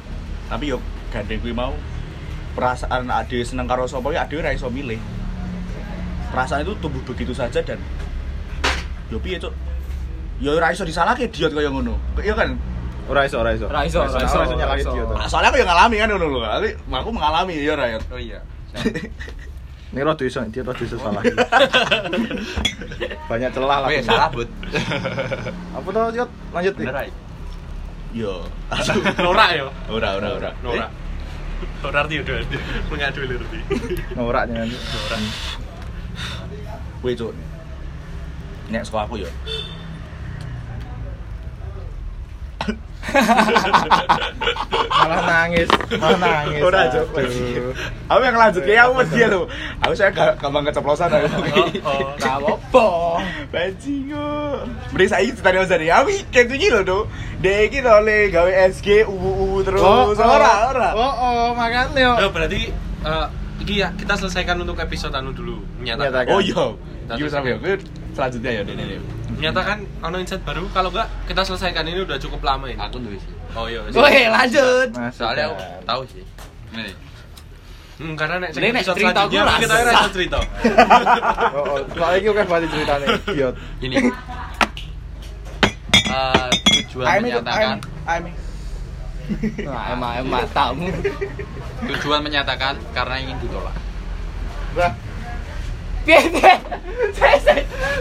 Tapi 0.49 0.73
yo 0.73 0.79
gandeng 1.13 1.41
kuwi 1.43 1.53
mau 1.53 1.77
perasaan 2.57 3.13
ade 3.13 3.45
seneng 3.45 3.69
karo 3.69 3.85
sapa 3.85 4.09
ya 4.15 4.25
ade 4.25 4.41
ora 4.41 4.57
iso 4.57 4.73
milih. 4.73 4.99
Perasaan 6.33 6.65
itu 6.65 6.73
tumbuh 6.81 7.03
begitu 7.05 7.37
saja 7.37 7.61
dan 7.63 7.79
yo 9.13 9.21
piye, 9.21 9.39
Cuk? 9.39 9.53
Yo 10.37 10.53
ora 10.53 10.69
iso 10.73 10.85
disalahke 10.85 11.33
idiot 11.33 11.53
kaya 11.57 11.73
ngono. 11.73 11.97
Iya 12.21 12.35
kan? 12.37 12.61
Ora 13.07 13.23
iso, 13.25 13.41
ora 13.41 13.55
iso. 13.55 13.71
Ora 13.71 13.87
iso, 13.87 14.03
ora 14.03 14.21
iso, 14.21 14.37
Ora 14.43 14.67
ora 14.67 14.77
tuh. 14.83 15.17
Nah, 15.17 15.29
soalnya 15.31 15.49
aku 15.55 15.59
yang 15.63 15.71
ngalami 15.71 15.97
kan 15.97 16.09
ngono 16.13 16.27
lho. 16.29 16.41
Aku 16.43 16.67
aku 16.93 17.11
mengalami 17.15 17.53
ya 17.57 17.73
ora 17.73 17.87
ya. 17.97 17.99
Oh 18.11 18.21
iya. 18.21 18.39
Ini 19.95 20.03
rada 20.03 20.25
iso, 20.27 20.43
dia 20.53 20.61
rada 20.67 20.83
iso 20.83 20.99
salah. 21.01 21.23
Banyak 23.31 23.51
celah 23.55 23.79
lah. 23.81 23.89
Weh, 23.89 24.03
salah, 24.05 24.29
Bud. 24.29 24.51
Apa 25.73 25.89
tuh, 25.89 26.05
Yot? 26.19 26.31
Lanjut 26.53 26.75
nih. 26.77 26.87
Bener 26.91 26.97
ae. 27.07 27.11
Yo. 28.17 28.45
norak 29.21 29.49
ya 29.53 29.69
Ora 29.93 30.17
ora 30.17 30.29
ora. 30.41 30.51
norak 30.65 30.89
norak 31.85 32.01
arti 32.01 32.21
udah 32.21 32.37
mengadu 32.89 33.19
arti 33.29 33.59
Norak 34.17 34.45
jangan. 34.49 34.69
norak 34.73 35.21
Kowe, 37.05 37.13
Cuk. 37.13 37.33
Nek 38.73 38.83
sekolah 38.83 39.05
aku 39.05 39.21
yo. 39.21 39.29
Malah 45.07 45.23
nangis, 45.23 45.69
malah 46.03 46.19
nangis. 46.19 46.61
Ora, 46.67 46.81
Cuk. 46.91 47.07
Aduh. 47.15 47.71
Aku 48.11 48.21
yang 48.27 48.39
lanjut 48.39 48.63
kayak 48.67 48.83
aku 48.91 48.93
wedi 49.03 49.23
lho. 49.23 49.43
Aku 49.83 49.93
saya 49.95 50.11
gak 50.11 50.43
gampang 50.43 50.67
keceplosan 50.67 51.11
aku. 51.11 51.27
oh 51.87 52.01
Gak 52.19 52.35
apa-apa. 52.43 52.89
Bajingo. 53.55 54.31
Mending 54.91 55.11
saiki 55.11 55.31
ceritane 55.39 55.59
Ozan 55.63 55.83
ya. 55.87 56.03
Aku 56.03 56.11
kayak 56.35 56.51
iki 56.51 56.69
lho, 56.75 56.81
Do. 56.83 56.99
Dek 57.39 57.71
iki 57.71 57.79
lho 57.85 58.03
le 58.03 58.19
gawe 58.35 58.51
SG 58.73 59.07
uwu 59.07 59.63
terus. 59.63 59.83
Ora, 60.19 60.75
ora. 60.75 60.89
Oh, 60.97 61.15
oh, 61.15 61.49
makanya. 61.55 62.27
Oh, 62.27 62.31
berarti 62.35 62.73
eh, 63.07 63.27
iki 63.63 63.83
ya 63.83 63.95
kita 63.95 64.19
selesaikan 64.19 64.59
untuk 64.59 64.79
episode 64.83 65.15
anu 65.15 65.31
dulu 65.31 65.63
menyatakan. 65.79 66.35
Oh 66.35 66.43
iya. 66.43 66.75
Iki 67.15 67.31
sampe 67.31 67.55
aku 67.55 67.79
selanjutnya 68.17 68.51
ya 68.59 68.63
Dene. 68.67 68.99
Menyatakan 69.37 69.79
ono 70.01 70.17
insight 70.17 70.41
baru 70.43 70.65
kalau 70.71 70.89
enggak 70.89 71.09
kita 71.25 71.43
selesaikan 71.43 71.85
ini 71.85 72.01
udah 72.03 72.17
cukup 72.17 72.41
lama 72.41 72.65
ini 72.67 72.79
Aku 72.79 72.97
nulis 72.97 73.21
sih. 73.21 73.35
oh 73.53 73.67
iya 73.67 73.81
Woi, 73.87 74.25
lanjut. 74.27 74.89
Masuk, 74.91 75.17
Soalnya 75.19 75.45
aku 75.47 75.57
tahu 75.85 76.03
sih. 76.07 76.25
Ini. 76.73 76.93
hmm, 77.97 78.13
karena 78.15 78.37
nek 78.39 78.51
nek 78.53 78.83
cerita 78.83 79.21
aku 79.23 79.33
kita 79.33 79.45
ora 79.73 79.85
rasa. 79.85 79.93
iso 79.95 80.11
cerita 80.11 80.39
Oh, 81.57 81.65
oh. 81.67 81.79
Soalnya 81.91 82.19
iki 82.19 82.29
oke 82.29 82.43
banget 82.45 82.69
ceritanya. 82.71 83.07
Idiot. 83.27 83.55
Ini. 83.79 83.97
Eh, 86.07 86.49
tujuan 86.67 87.07
menyatakan 87.21 87.77
Nah, 89.59 89.91
emang 89.91 90.13
emang 90.17 90.47
tamu. 90.55 90.87
tujuan 91.85 92.23
menyatakan 92.23 92.79
karena 92.93 93.15
ingin 93.19 93.37
ditolak. 93.43 93.75
Bah, 94.73 94.93
Piye, 96.07 96.21
piye? 96.31 96.55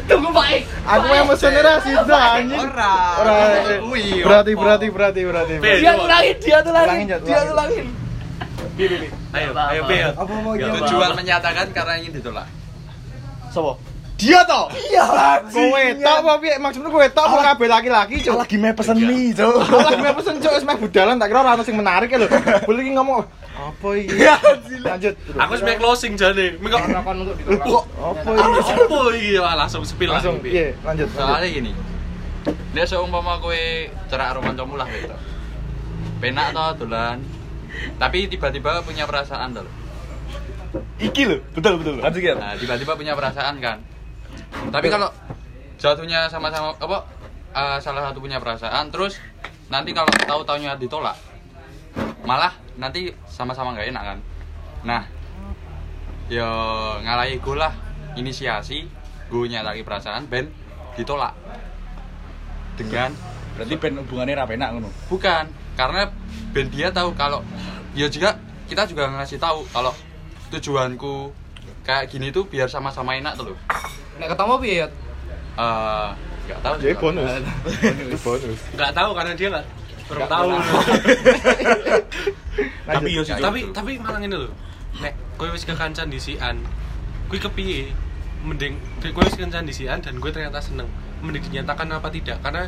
Tunggu, 0.06 0.30
Pak. 0.30 0.48
aku 0.86 1.06
yang 1.10 1.26
mesennya 1.26 1.62
ra 1.62 1.74
sida 1.82 2.18
anjing. 2.38 2.62
Ora. 2.62 2.94
Ora. 3.18 3.34
eh, 3.66 3.80
Kuwi, 3.82 4.22
Berarti, 4.22 4.52
berarti, 4.54 4.88
berarti, 4.94 5.22
berarti. 5.26 5.54
Piye? 5.58 5.76
Dia 5.82 5.94
tulangin, 5.98 6.36
dia 6.38 6.58
tulangin. 6.62 6.88
Ulangin, 6.88 7.08
Dia 7.26 7.40
ulangin. 7.44 7.86
tulangin. 7.86 7.86
ayo 9.36 9.50
ayo 9.52 9.82
Bel 9.88 10.12
Apa 10.14 10.34
mau? 10.38 10.54
Tujuan 10.54 11.12
menyatakan 11.16 11.66
karena 11.74 11.94
ingin 11.98 12.12
ditolak. 12.14 12.48
Sopo? 13.50 13.80
Dia 14.16 14.40
toh. 14.48 14.72
Iya. 14.72 15.04
Kowe 15.50 15.84
tok 16.00 16.18
apa 16.24 16.34
piye? 16.40 16.56
Maksudmu 16.56 16.88
kowe 16.88 17.08
tok 17.10 17.26
apa 17.26 17.38
kabeh 17.52 17.68
laki-laki, 17.68 18.16
Cuk? 18.24 18.36
Lagi 18.38 18.56
me 18.56 18.72
pesen 18.72 18.96
mie, 18.96 19.34
Cuk. 19.34 19.60
Aku 19.60 19.76
lagi 19.76 20.00
mau 20.00 20.16
pesen 20.16 20.40
cok, 20.40 20.54
wis 20.56 20.64
meh 20.64 20.78
budalan 20.80 21.20
tak 21.20 21.28
kira 21.28 21.40
ora 21.42 21.52
ono 21.56 21.64
sing 21.68 21.76
menarik 21.76 22.08
ya 22.08 22.24
lho. 22.24 22.28
Boleh 22.64 22.82
iki 22.84 22.92
ngomong 22.96 23.28
apa 23.72 23.88
iki? 23.98 24.18
Lanjut. 24.86 25.14
aku 25.34 25.54
sebagai 25.58 25.80
closing 25.82 26.14
jane 26.14 26.58
Mengko 26.62 26.78
Karena 26.78 27.02
kan 27.02 27.16
untuk 27.18 27.36
ditolak. 27.40 27.86
Apa 27.98 28.30
apa 28.30 28.30
iki? 28.62 28.72
apa 28.78 29.00
iki 29.18 29.32
Wah, 29.42 29.54
langsung 29.58 29.82
spill 29.82 30.12
Langsung 30.14 30.38
iya, 30.46 30.78
lanjut. 30.86 31.08
Soalnya 31.14 31.50
gini. 31.50 31.72
Nek 32.78 32.86
seumpama 32.86 33.42
kowe 33.42 33.64
cerak 34.12 34.28
karo 34.36 34.40
kancamu 34.46 34.76
lah 34.78 34.88
gitu. 34.94 35.16
Penak 36.22 36.54
toh 36.54 36.86
dolan. 36.86 37.18
Tapi 37.98 38.30
tiba-tiba 38.30 38.86
punya 38.86 39.10
perasaan 39.10 39.58
toh. 39.58 39.66
Iki 41.00 41.22
lho, 41.26 41.38
betul 41.56 41.82
betul. 41.82 41.96
Lanjut 42.04 42.22
ya. 42.22 42.36
Nah, 42.36 42.54
tiba-tiba 42.60 42.94
punya 42.94 43.16
perasaan 43.16 43.58
kan. 43.64 43.80
Tapi 44.70 44.88
kalau 44.92 45.10
jatuhnya 45.80 46.28
sama-sama 46.32 46.76
apa 46.78 46.98
eh, 47.56 47.78
salah 47.80 48.12
satu 48.12 48.20
punya 48.20 48.40
perasaan 48.40 48.92
terus 48.92 49.20
nanti 49.68 49.92
kalau 49.92 50.10
tahu 50.12 50.42
taunya 50.46 50.78
ditolak 50.78 51.18
malah 52.24 52.54
nanti 52.76 53.10
sama-sama 53.26 53.72
nggak 53.72 53.90
enak 53.90 54.04
kan. 54.06 54.20
Nah, 54.84 55.04
ya 56.28 56.50
ngalahi 57.00 57.38
gue 57.38 57.56
lah 57.56 57.74
inisiasi 58.14 58.86
gue 59.26 59.44
nyataki 59.46 59.82
perasaan 59.82 60.26
ben 60.26 60.50
ditolak 60.96 61.34
dengan 62.76 63.12
Berarti 63.56 63.76
ben 63.80 63.96
hubungannya 63.96 64.36
ra 64.36 64.44
penak 64.44 64.70
ngono. 64.72 64.92
bukan 65.08 65.48
karena 65.76 66.12
ben 66.52 66.68
dia 66.68 66.92
tahu 66.92 67.16
kalau 67.16 67.40
ya 67.94 68.08
juga 68.08 68.36
kita 68.68 68.84
juga 68.84 69.08
ngasih 69.10 69.40
tahu 69.40 69.64
kalau 69.72 69.96
tujuanku 70.52 71.32
kayak 71.82 72.12
gini 72.12 72.30
tuh 72.30 72.44
biar 72.44 72.68
sama-sama 72.68 73.16
enak 73.16 73.36
tuh 73.36 73.52
loh 73.52 73.58
Nek 74.16 74.32
ketemu 74.32 74.54
piye, 74.60 74.76
Yot? 74.80 74.92
Eh, 75.56 76.08
nggak 76.48 76.60
tahu 76.62 76.74
Jadi 76.78 76.88
juga. 76.90 77.02
bonus. 77.02 77.32
Bonus. 78.22 78.60
nggak 78.72 78.92
tahu 78.92 79.10
karena 79.12 79.34
dia 79.34 79.48
nggak 79.50 79.66
belum 80.06 80.20
Nggak 80.20 80.30
tahu. 80.32 80.48
Tapi 82.88 83.10
yo 83.10 83.22
sih, 83.22 83.34
Cuk. 83.34 83.42
tapi 83.42 83.60
tapi 83.70 83.92
malah 83.98 84.20
ini 84.20 84.34
loh 84.34 84.52
nek 84.96 85.12
kowe 85.36 85.50
wis 85.50 85.64
kekancan 85.64 86.08
di 86.08 86.18
sian 86.18 86.62
kowe 87.26 87.36
kepiye? 87.38 87.92
Mending 88.42 88.78
kowe 89.06 89.22
wis 89.22 89.34
kekancan 89.34 89.64
di 89.64 89.74
sian 89.74 90.00
dan 90.00 90.16
gue 90.16 90.30
ternyata 90.30 90.58
seneng 90.58 90.88
mending 91.20 91.44
dinyatakan 91.44 91.90
apa 91.90 92.08
tidak? 92.10 92.40
Karena 92.40 92.64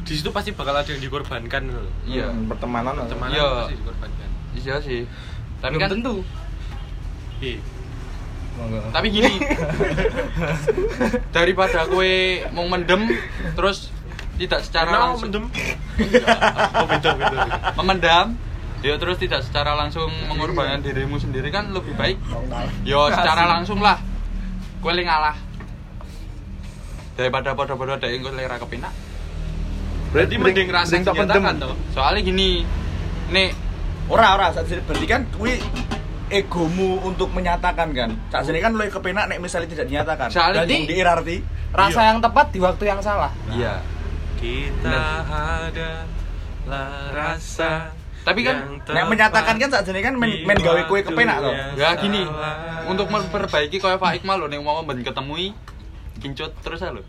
di 0.00 0.12
situ 0.12 0.30
pasti 0.30 0.50
bakal 0.50 0.72
ada 0.72 0.86
yang 0.86 1.00
dikorbankan 1.00 1.66
loh 1.66 1.90
iya 2.04 2.26
Hmm, 2.26 2.46
pertemanan. 2.46 2.94
teman 3.04 3.26
Iya. 3.28 3.46
pasti 3.60 3.74
dikorbankan. 3.76 4.28
Iya 4.54 4.74
sih. 4.78 5.02
Tapi 5.58 5.72
Belum 5.72 5.82
kan 5.82 5.90
tentu. 5.92 6.14
iya. 7.38 7.58
Tapi 8.88 9.06
gini. 9.10 9.36
Daripada 11.30 11.84
kue 11.84 12.14
mau 12.50 12.64
mendem 12.64 13.04
terus 13.52 13.90
tidak 14.36 14.60
secara 14.62 14.86
Karena 14.86 14.98
langsung. 15.06 15.28
mendem? 15.28 15.44
Oh 16.76 16.86
beda 16.86 17.10
beda. 17.12 17.40
Memendam 17.74 18.26
ya 18.86 18.94
terus 19.02 19.18
tidak 19.18 19.42
secara 19.42 19.74
langsung 19.74 20.06
mengorbankan 20.30 20.78
dirimu 20.78 21.18
sendiri 21.18 21.50
kan 21.50 21.74
lebih 21.74 21.98
baik. 21.98 22.22
Yo 22.86 23.10
secara 23.10 23.50
langsung 23.50 23.82
lah. 23.82 23.98
Kue 24.78 24.94
ngalah. 24.94 25.34
Daripada 27.18 27.58
pada-pada 27.58 27.98
ada 27.98 28.06
yang 28.06 28.22
kue 28.22 28.30
lera 28.30 28.62
kepinak. 28.62 28.94
Berarti 30.14 30.34
mending 30.38 30.68
rasa 30.70 31.02
tak 31.02 31.18
pendem. 31.18 31.42
dinyatakan 31.42 31.54
toh. 31.58 31.74
Soalnya 31.90 32.22
gini 32.22 32.62
nih 33.34 33.50
Ora 34.06 34.38
ora, 34.38 34.54
saat 34.54 34.70
sini. 34.70 34.78
Berarti 34.86 35.06
kan 35.10 35.26
kuwi 35.34 35.58
egomu 36.30 37.02
untuk 37.02 37.34
menyatakan 37.34 37.90
kan. 37.90 38.14
Saat 38.30 38.46
sini 38.46 38.62
kan 38.62 38.78
lu 38.78 38.86
kepenak 38.86 39.26
nek 39.26 39.42
misalnya 39.42 39.66
tidak 39.66 39.86
dinyatakan. 39.90 40.30
Soalnya 40.30 40.62
Dan 40.62 40.86
di- 40.86 40.86
di 40.86 41.02
arti 41.02 41.36
Rasa 41.74 42.14
yang 42.14 42.22
tepat 42.22 42.54
di 42.54 42.62
waktu 42.62 42.84
yang 42.86 43.02
salah. 43.02 43.34
iya. 43.50 43.82
Kita 44.38 45.26
ada 45.26 46.06
lah 46.70 47.10
rasa 47.10 47.95
Tapi 48.26 48.42
yang 48.42 48.82
kan, 48.82 48.90
nek 48.90 49.04
menyatakan 49.06 49.54
kan 49.54 49.68
saat 49.70 49.86
sini 49.86 50.02
kan 50.02 50.12
men, 50.12 50.42
men 50.42 50.56
gawe 50.56 50.82
kue 50.84 50.98
kepenak 51.00 51.38
loh. 51.38 51.54
ya 51.74 51.94
gini 51.94 52.26
untuk 52.84 53.06
memperbaiki 53.06 53.78
kau 53.78 53.88
Pak 53.88 54.18
Iqmal 54.18 54.36
loh 54.36 54.46
nih 54.46 54.58
mau 54.58 54.82
ben 54.82 54.98
ketemui 54.98 55.54
kincut 56.16 56.48
terus 56.58 56.80
ya 56.80 56.90
lo 56.90 57.00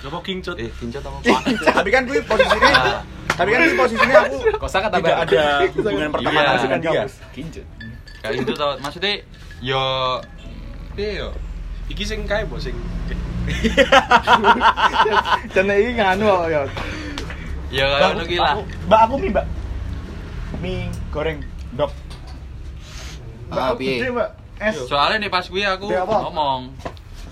Apa 0.00 0.18
kingcut? 0.18 0.56
eh 0.56 0.66
kincut 0.72 0.98
apa 0.98 1.14
Pak 1.20 1.40
tapi 1.74 1.88
kan 1.88 2.02
kuwi 2.02 2.18
posisinya 2.22 2.70
Ah. 2.72 2.98
tapi 3.30 3.48
kan 3.50 3.58
kuwi 3.62 3.74
posisinya 3.76 4.14
aku 4.24 4.34
Kosakata 4.58 4.96
tidak 4.96 5.14
baru. 5.14 5.22
ada 5.28 5.42
hubungan 5.68 6.08
pertemanan 6.10 6.48
Iya. 6.48 6.60
dengan 6.60 6.78
dia. 6.80 7.02
Kincut. 7.30 7.64
kayak 8.18 8.32
gitu 8.38 8.50
tau 8.54 8.70
maksudnya 8.78 9.12
yo 9.60 9.82
piye 10.92 11.18
yo 11.18 11.28
Iki 11.84 12.02
sing 12.02 12.18
kae 12.24 12.42
mbok 12.42 12.58
sing 12.58 12.74
Jane 15.52 15.74
iki 15.76 15.90
nganu 15.92 16.24
ya. 16.48 16.62
ya 17.70 17.86
aku- 18.00 18.16
ngono 18.16 18.22
lah 18.38 18.50
aku- 18.54 18.66
Mbak 18.86 19.00
aku 19.02 19.14
mie, 19.18 19.30
Mbak. 19.30 19.46
Mie 20.62 20.86
goreng 21.10 21.42
dok. 21.74 21.90
Ah, 23.50 23.74
piye? 23.74 24.06
Mbak. 24.06 24.30
Es 24.62 24.78
soalnya 24.86 25.26
nih 25.26 25.30
pas 25.32 25.42
gue 25.42 25.64
aku 25.66 25.90
ngomong 25.90 26.70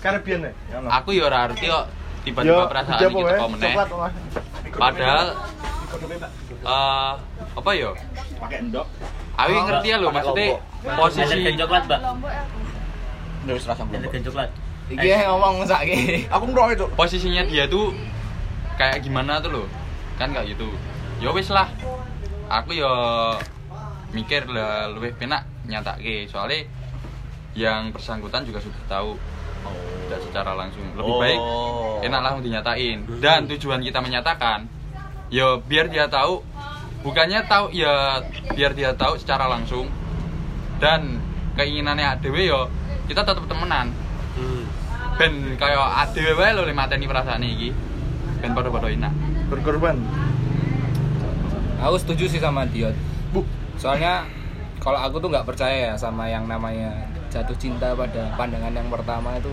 Caribbean 0.03 0.43
ya. 0.43 0.51
Ya, 0.67 0.75
ono. 0.83 0.87
aku 0.91 1.09
yo 1.15 1.31
ora 1.31 1.47
arti 1.47 1.71
kok 1.71 1.87
tiba-tiba 2.27 2.67
perasaan 2.67 2.99
iki 2.99 3.05
apa, 3.07 3.17
teko 3.17 3.29
eh? 3.31 3.49
meneh 3.55 3.73
padahal 4.75 5.27
eh 6.61 7.13
apa 7.55 7.71
yo 7.71 7.91
Pakai 8.41 8.57
endok. 8.67 8.87
Awi 9.39 9.55
ngerti 9.63 9.87
ya 9.87 9.97
lo 10.01 10.07
maksudnya 10.11 10.59
posisi 10.97 11.39
coklat, 11.55 11.83
Mbak. 11.87 12.01
Ya 13.47 13.51
wis 13.55 13.65
rasa 13.65 13.83
coklat. 13.87 14.49
Iki 14.91 15.07
ngomong 15.07 15.63
saiki. 15.63 15.97
Aku 16.35 16.43
ngerokok 16.51 16.71
itu. 16.75 16.85
posisinya 16.99 17.47
dia 17.47 17.63
tuh 17.71 17.95
kayak 18.81 19.05
gimana 19.05 19.37
tuh 19.37 19.53
loh 19.53 19.67
kan 20.17 20.33
kayak 20.33 20.57
gitu 20.57 20.65
ya 21.21 21.29
wis 21.29 21.53
lah 21.53 21.69
aku 22.59 22.75
ya 22.75 22.93
mikir 24.11 24.43
lah 24.51 24.91
lebih 24.91 25.15
penak 25.15 25.47
nyatake 25.63 26.27
soalnya 26.27 26.67
yang 27.55 27.91
bersangkutan 27.91 28.43
juga 28.47 28.59
sudah 28.63 28.81
tahu. 28.87 29.11
Tidak 30.07 30.19
secara 30.27 30.51
langsung. 30.57 30.83
Lebih 30.97 31.15
baik 31.21 31.39
Oh. 31.39 32.03
enak 32.03 32.19
lah 32.19 32.31
dinyatain. 32.43 33.07
Dan 33.23 33.47
tujuan 33.47 33.79
kita 33.79 34.03
menyatakan 34.03 34.67
ya 35.31 35.55
biar 35.63 35.87
dia 35.87 36.11
tahu 36.11 36.43
bukannya 37.07 37.47
tahu 37.47 37.71
ya 37.71 38.19
biar 38.51 38.75
dia 38.75 38.91
tahu 38.95 39.15
secara 39.15 39.47
langsung. 39.47 39.87
Dan 40.81 41.21
keinginannya 41.55 42.19
adewe 42.19 42.51
ya 42.51 42.67
kita 43.07 43.23
tetap 43.23 43.45
temenan. 43.47 43.91
Hmm. 44.31 44.63
ben 45.19 45.53
kaya 45.59 46.07
adewe 46.07 46.33
wae 46.33 46.55
lho 46.55 46.63
le 46.65 46.73
mateni 46.73 47.05
perasaan 47.05 47.43
iki. 47.45 47.69
Ben 48.41 48.57
padha-padha 48.57 48.89
enak. 48.89 49.13
Berkorban 49.51 49.99
Aku 51.81 51.95
setuju 51.97 52.29
sih 52.29 52.37
sama 52.37 52.63
Diot. 52.69 52.93
Soalnya 53.81 54.29
kalau 54.77 55.01
aku 55.01 55.17
tuh 55.17 55.33
nggak 55.33 55.45
percaya 55.49 55.89
ya 55.89 55.93
sama 55.97 56.29
yang 56.29 56.45
namanya 56.45 56.93
jatuh 57.33 57.57
cinta 57.57 57.97
pada 57.97 58.29
pandangan 58.37 58.69
yang 58.69 58.85
pertama 58.93 59.33
itu 59.41 59.49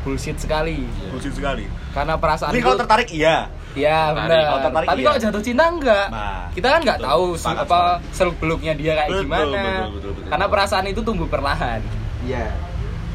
bullshit 0.00 0.40
sekali. 0.40 0.88
Bullshit 1.12 1.36
sekali. 1.36 1.68
Karena 1.92 2.16
perasaan 2.16 2.56
Tapi 2.56 2.60
itu 2.60 2.66
kalau 2.68 2.80
tertarik 2.80 3.08
iya. 3.12 3.52
Iya 3.76 4.16
benar. 4.16 4.40
Kalau 4.48 4.60
tertarik, 4.64 4.88
Tapi 4.88 5.00
iya. 5.04 5.08
kalau 5.12 5.18
jatuh 5.20 5.42
cinta 5.44 5.64
enggak. 5.68 6.06
Nah, 6.08 6.48
kita 6.56 6.66
kan 6.72 6.80
nggak 6.80 6.98
betul. 7.04 7.10
tahu 7.12 7.24
Sepakat, 7.36 7.64
apa 7.68 7.80
seluk 8.16 8.36
beluknya 8.40 8.72
dia 8.72 8.92
kayak 8.96 9.08
Betul, 9.12 9.22
gimana. 9.28 9.44
betul, 9.44 9.92
betul, 9.92 10.10
betul. 10.16 10.30
Karena 10.32 10.46
perasaan 10.48 10.86
itu 10.88 11.00
tumbuh 11.04 11.28
perlahan. 11.28 11.80
iya 12.24 12.46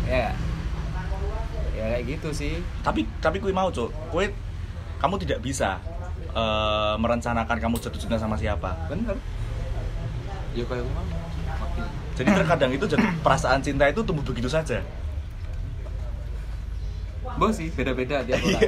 Ya. 0.06 0.30
Ya 1.74 1.86
kayak 1.98 2.04
gitu 2.06 2.30
sih. 2.30 2.54
Tapi 2.86 3.10
tapi 3.18 3.42
kue 3.42 3.50
mau, 3.50 3.74
Cuk. 3.74 3.90
Kue 4.14 4.30
kamu 5.02 5.16
tidak 5.26 5.42
bisa 5.42 5.82
eh, 6.34 6.96
merencanakan 7.00 7.58
kamu 7.58 7.76
jatuh 7.80 8.00
cinta 8.02 8.18
sama 8.18 8.36
siapa. 8.36 8.74
Bener. 8.90 9.16
ya 10.54 10.62
kayak 10.70 10.86
ngono 10.86 11.02
Jadi 12.14 12.30
terkadang 12.30 12.70
itu 12.70 12.86
jatuh, 12.86 13.10
perasaan 13.26 13.58
cinta 13.66 13.90
itu 13.90 14.06
tumbuh 14.06 14.22
begitu 14.22 14.46
saja. 14.46 14.82
Bos 17.42 17.58
sih 17.58 17.74
beda-beda 17.74 18.22
tiap 18.22 18.38
orang. 18.38 18.62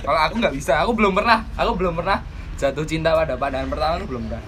kalau 0.00 0.20
aku 0.24 0.34
nggak 0.40 0.54
bisa, 0.56 0.80
aku 0.80 0.96
belum 0.96 1.12
pernah. 1.12 1.44
Aku 1.60 1.76
belum 1.76 2.00
pernah 2.00 2.24
jatuh 2.56 2.88
cinta 2.88 3.12
pada 3.12 3.36
pandangan 3.36 3.68
pertama 3.68 3.94
itu 4.00 4.06
belum 4.08 4.22
pernah. 4.32 4.44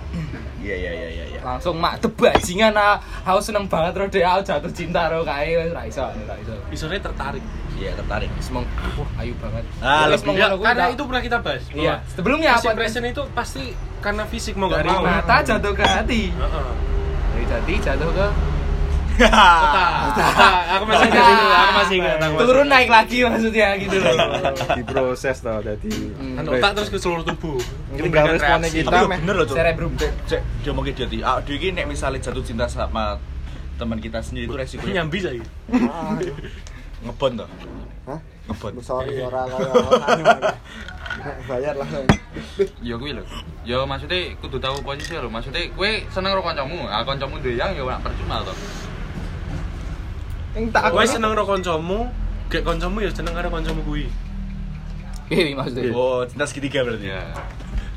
Iya 0.59 0.77
iya 0.77 0.93
iya 0.93 1.09
iya. 1.13 1.25
iya. 1.37 1.41
langsung 1.45 1.77
mak 1.79 2.01
tebajingan 2.03 2.75
ah 2.75 2.99
aku 3.23 3.39
seneng 3.39 3.69
banget 3.71 4.11
deh 4.11 4.25
aku 4.25 4.43
jatuh 4.43 4.73
cinta 4.73 5.07
ro 5.13 5.23
kae 5.23 5.55
wis 5.55 5.71
ra 5.71 5.85
iso 5.87 6.03
ra 6.03 6.35
iso 6.41 6.55
Isone 6.73 6.99
tertarik. 6.99 7.45
Iya 7.79 7.91
tertarik. 7.95 8.29
wis 8.35 8.49
mong 8.51 8.67
wah 8.97 9.11
ayu 9.17 9.33
banget 9.39 9.65
Ah, 9.79 10.07
Wis 10.07 10.19
lebih- 10.21 10.35
Ya, 10.35 10.47
ngono 10.47 10.57
kuwi 10.57 10.67
karena 10.67 10.85
itu 10.91 11.03
pernah 11.05 11.23
kita 11.23 11.37
bahas. 11.39 11.63
iya 11.71 11.95
sebelumnya 12.11 12.51
apa 12.53 12.69
impression 12.69 13.05
itu 13.05 13.23
pasti 13.33 13.65
karena 13.99 14.23
fisik 14.25 14.55
mau 14.55 14.67
nggak 14.67 14.81
dari 14.81 14.91
mau. 14.91 15.03
mata 15.05 15.37
jatuh 15.41 15.73
ke 15.73 15.85
hati 15.85 16.23
Heeh. 16.31 16.69
dari 17.33 17.45
hati 17.49 17.75
jatuh 17.79 18.11
ke 18.11 18.27
aku 19.19 20.85
masih 20.87 21.07
ingat 21.09 21.27
itu, 21.27 21.47
aku 21.49 21.73
masih 21.75 21.95
ingat. 21.99 22.17
turun 22.39 22.67
naik 22.69 22.87
lagi 22.89 23.19
maksudnya 23.21 23.69
gitu 23.77 23.97
loh 23.99 24.15
diproses 24.75 25.37
tau 25.43 25.59
jadi. 25.59 25.91
Kan 26.39 26.45
otak 26.47 26.71
terus 26.73 26.89
ke 26.89 26.99
seluruh 26.99 27.25
tubuh. 27.25 27.59
tinggal 27.91 28.31
Memberikan 28.31 28.63
responnya 28.63 28.71
kita 28.71 28.99
meh 29.07 29.19
bener 29.19 29.35
loh, 29.35 29.47
cerebrum 29.49 29.91
Cek, 29.99 30.43
dia 30.63 30.71
mau 30.71 30.87
dia 30.87 31.03
di. 31.05 31.19
Ah, 31.19 31.43
dia 31.43 31.55
ini 31.57 31.75
nek 31.75 31.87
misalnya 31.89 32.23
jatuh 32.23 32.43
cinta 32.43 32.71
sama 32.71 33.19
teman 33.75 33.99
kita 33.99 34.19
sendiri 34.19 34.47
itu 34.47 34.55
resikonya 34.55 35.03
Nyambi 35.03 35.19
saya. 35.19 35.43
ngebon 37.05 37.33
toh. 37.39 37.49
Hah? 38.09 38.19
Ngebon. 38.49 38.73
sorry 38.81 39.21
ora 39.21 39.45
kaya 39.45 39.73
bayar 41.51 41.75
lah 41.75 41.89
ya 42.79 42.95
kuwi 42.95 43.11
lho 43.13 43.23
ya 43.67 43.83
maksudnya 43.83 44.33
kudu 44.39 44.57
tahu 44.57 44.79
posisi 44.81 45.19
lho 45.19 45.27
maksudnya 45.27 45.67
kowe 45.75 45.91
seneng 46.09 46.31
karo 46.33 46.43
kancamu 46.47 46.87
ah 46.87 47.03
kancamu 47.03 47.43
duwe 47.43 47.59
yang 47.59 47.75
ya 47.75 47.83
ora 47.83 47.99
percuma 47.99 48.41
to 48.47 48.55
tak 50.73 50.91
Kowe 50.91 51.05
seneng 51.07 51.35
karo 51.35 51.45
kancamu, 51.47 51.99
gek 52.51 52.63
kancamu 52.67 52.99
ya 53.03 53.11
seneng 53.13 53.35
karo 53.35 53.51
kancamu 53.51 53.83
kuwi. 53.85 54.07
ini 55.29 55.53
maksudnya 55.55 55.93
Oh, 55.93 56.25
cinta 56.25 56.49
segitiga 56.49 56.83
berarti. 56.83 57.13
ya 57.13 57.21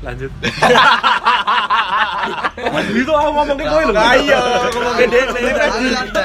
Lanjut. 0.02 0.30
Itu 2.92 3.10
aku 3.10 3.30
ngomong 3.32 3.56
ke 3.56 3.64
kowe 3.64 3.82
lho. 3.84 3.92
ayo 3.94 4.40
ngomong 4.70 4.94
gede 4.96 5.20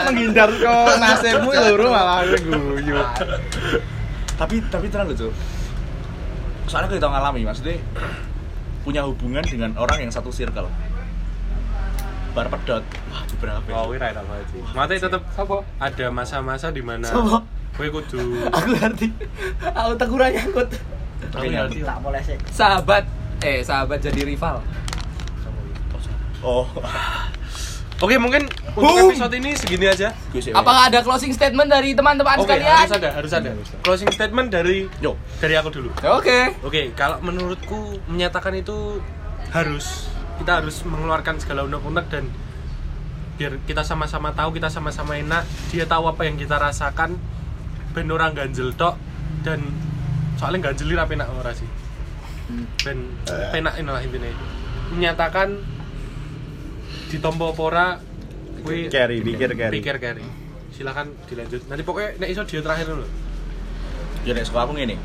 menghindar 0.06 0.50
kok 0.54 0.88
nasibmu 0.98 1.50
lho 1.52 1.88
malah 1.88 2.22
guyu 2.28 2.98
tapi 4.38 4.62
tapi 4.70 4.86
tenang 4.88 5.10
loh 5.10 5.18
Cuk. 5.18 5.34
soalnya 6.68 6.92
kita 6.92 7.08
ngalami 7.08 7.42
maksudnya 7.42 7.80
punya 8.84 9.02
hubungan 9.02 9.42
dengan 9.42 9.72
orang 9.76 10.00
yang 10.00 10.12
satu 10.12 10.30
circle 10.30 10.70
bar 12.32 12.48
pedot 12.48 12.84
wah 13.10 13.24
beberapa 13.34 13.68
Oh, 13.74 13.90
wira 13.90 14.14
tak 14.14 14.22
sih. 14.54 14.62
Mate 14.72 14.94
tetep 14.96 15.22
apa 15.26 15.56
ada 15.80 16.06
masa-masa 16.14 16.70
di 16.70 16.86
mana 16.86 17.10
kowe 17.74 17.88
kudu 17.90 18.46
aku 18.48 18.68
ngerti 18.74 19.10
aku 19.64 19.92
tak 19.96 20.08
kurang 20.08 20.30
nyangkut 20.30 20.70
Tapi 21.28 21.50
ngerti. 21.50 21.82
Tak 21.82 21.98
boleh 22.00 22.22
sih. 22.22 22.38
sahabat 22.48 23.04
eh 23.42 23.62
sahabat 23.62 23.98
jadi 24.00 24.22
rival 24.24 24.62
oh 26.44 26.66
Oke, 27.98 28.14
mungkin 28.22 28.46
untuk 28.78 28.94
Boom. 28.94 29.10
episode 29.10 29.34
ini 29.42 29.58
segini 29.58 29.90
aja. 29.90 30.14
apakah 30.54 30.86
ada 30.86 31.02
closing 31.02 31.34
statement 31.34 31.66
dari 31.66 31.98
teman-teman 31.98 32.38
Oke, 32.38 32.46
sekalian 32.46 32.78
harus 32.78 32.94
ada, 32.94 33.10
harus 33.10 33.32
ada. 33.34 33.50
Closing 33.82 34.14
statement 34.14 34.54
dari 34.54 34.86
yo 35.02 35.18
dari 35.42 35.58
aku 35.58 35.74
dulu. 35.74 35.90
oke 36.06 36.62
Oke, 36.62 36.94
kalau 36.94 37.18
menurutku 37.26 37.98
menyatakan 38.06 38.54
itu 38.54 39.02
harus 39.50 40.14
kita 40.38 40.62
harus 40.62 40.86
mengeluarkan 40.86 41.42
segala 41.42 41.66
unek-unek 41.66 42.06
dan 42.14 42.30
biar 43.42 43.58
kita 43.66 43.82
sama-sama 43.82 44.30
tahu, 44.34 44.54
kita 44.54 44.70
sama-sama 44.70 45.18
enak, 45.18 45.42
dia 45.74 45.90
tahu 45.90 46.06
apa 46.06 46.22
yang 46.30 46.38
kita 46.38 46.62
rasakan, 46.62 47.18
ben 47.98 48.10
orang 48.14 48.38
ganjel 48.38 48.78
tok 48.78 48.94
dan 49.42 49.62
soalnya 50.38 50.70
ganjel 50.70 50.94
ra 50.94 51.10
penak 51.10 51.34
ora 51.34 51.50
sih. 51.50 51.66
Ben 52.86 53.10
penak 53.26 53.74
inilah 53.82 54.06
intinya. 54.06 54.30
Menyatakan 54.94 55.77
ditompo 57.08 57.52
pora 57.52 58.00
kuwi 58.62 58.92
Carry, 58.92 59.24
pikir 59.24 59.56
carry. 59.56 59.74
pikir 59.80 59.96
carry. 59.98 60.24
Silakan 60.72 61.10
dilanjut. 61.26 61.66
Nanti 61.68 61.82
pokoknya 61.82 62.20
nek 62.20 62.30
iso 62.30 62.44
dia 62.44 62.62
terakhir 62.62 62.88
dulu. 62.88 63.08
yo 64.28 64.36
nek 64.36 64.44
sekolah 64.44 64.68
aku 64.68 64.76
ngene 64.76 64.92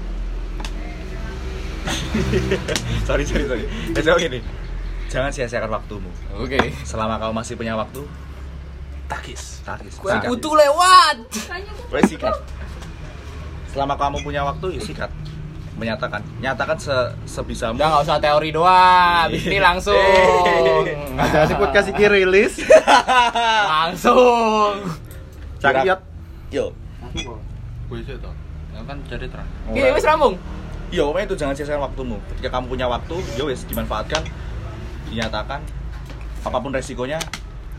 sorry 3.09 3.23
sorry 3.23 3.47
sorry 3.47 3.65
ya 3.95 4.03
jauh 4.03 4.19
gini 4.19 4.43
jangan 5.07 5.31
sia-siakan 5.31 5.71
waktumu 5.71 6.11
oke 6.35 6.59
selama 6.83 7.23
kau 7.23 7.31
masih 7.31 7.55
punya 7.55 7.79
waktu 7.79 8.03
Takis. 9.07 9.61
takis 9.61 10.01
Kue 10.01 10.09
putu 10.25 10.57
lewat. 10.57 11.21
Kue 11.93 12.01
sikat. 12.09 12.33
Selama 13.69 13.93
kamu 14.01 14.25
punya 14.25 14.41
waktu, 14.41 14.73
ya 14.73 14.81
sikat. 14.81 15.13
Menyatakan, 15.73 16.21
nyatakan 16.39 16.77
se 16.77 16.97
sebisamu. 17.25 17.81
Udah 17.81 17.89
nggak 17.89 18.05
usah 18.05 18.19
teori 18.21 18.53
doang, 18.53 19.29
habis 19.29 19.43
ini 19.49 19.59
langsung. 19.59 19.97
ada 21.17 21.49
di 21.49 21.55
podcast 21.57 21.89
iki 21.91 22.05
rilis 22.09 22.61
langsung. 23.73 24.77
cakiyot 25.63 26.01
Yo, 26.53 26.75
kowe 27.89 27.99
sih 28.03 28.19
to 28.19 28.31
ya 28.73 28.81
kan 28.85 28.99
jadi 29.09 29.29
terang 29.29 29.49
Oke, 29.69 29.89
wis 29.95 30.05
rambung. 30.05 30.35
yo, 30.93 31.09
pokoknya 31.09 31.25
itu 31.29 31.37
jangan 31.41 31.55
sia-siakan 31.57 31.89
waktumu. 31.89 32.17
Ketika 32.33 32.49
kamu 32.59 32.67
punya 32.69 32.87
waktu, 32.89 33.17
yo 33.41 33.49
wes 33.49 33.65
dimanfaatkan, 33.65 34.21
dinyatakan, 35.09 35.65
apa 36.45 36.57
pun 36.61 36.73
resikonya, 36.73 37.17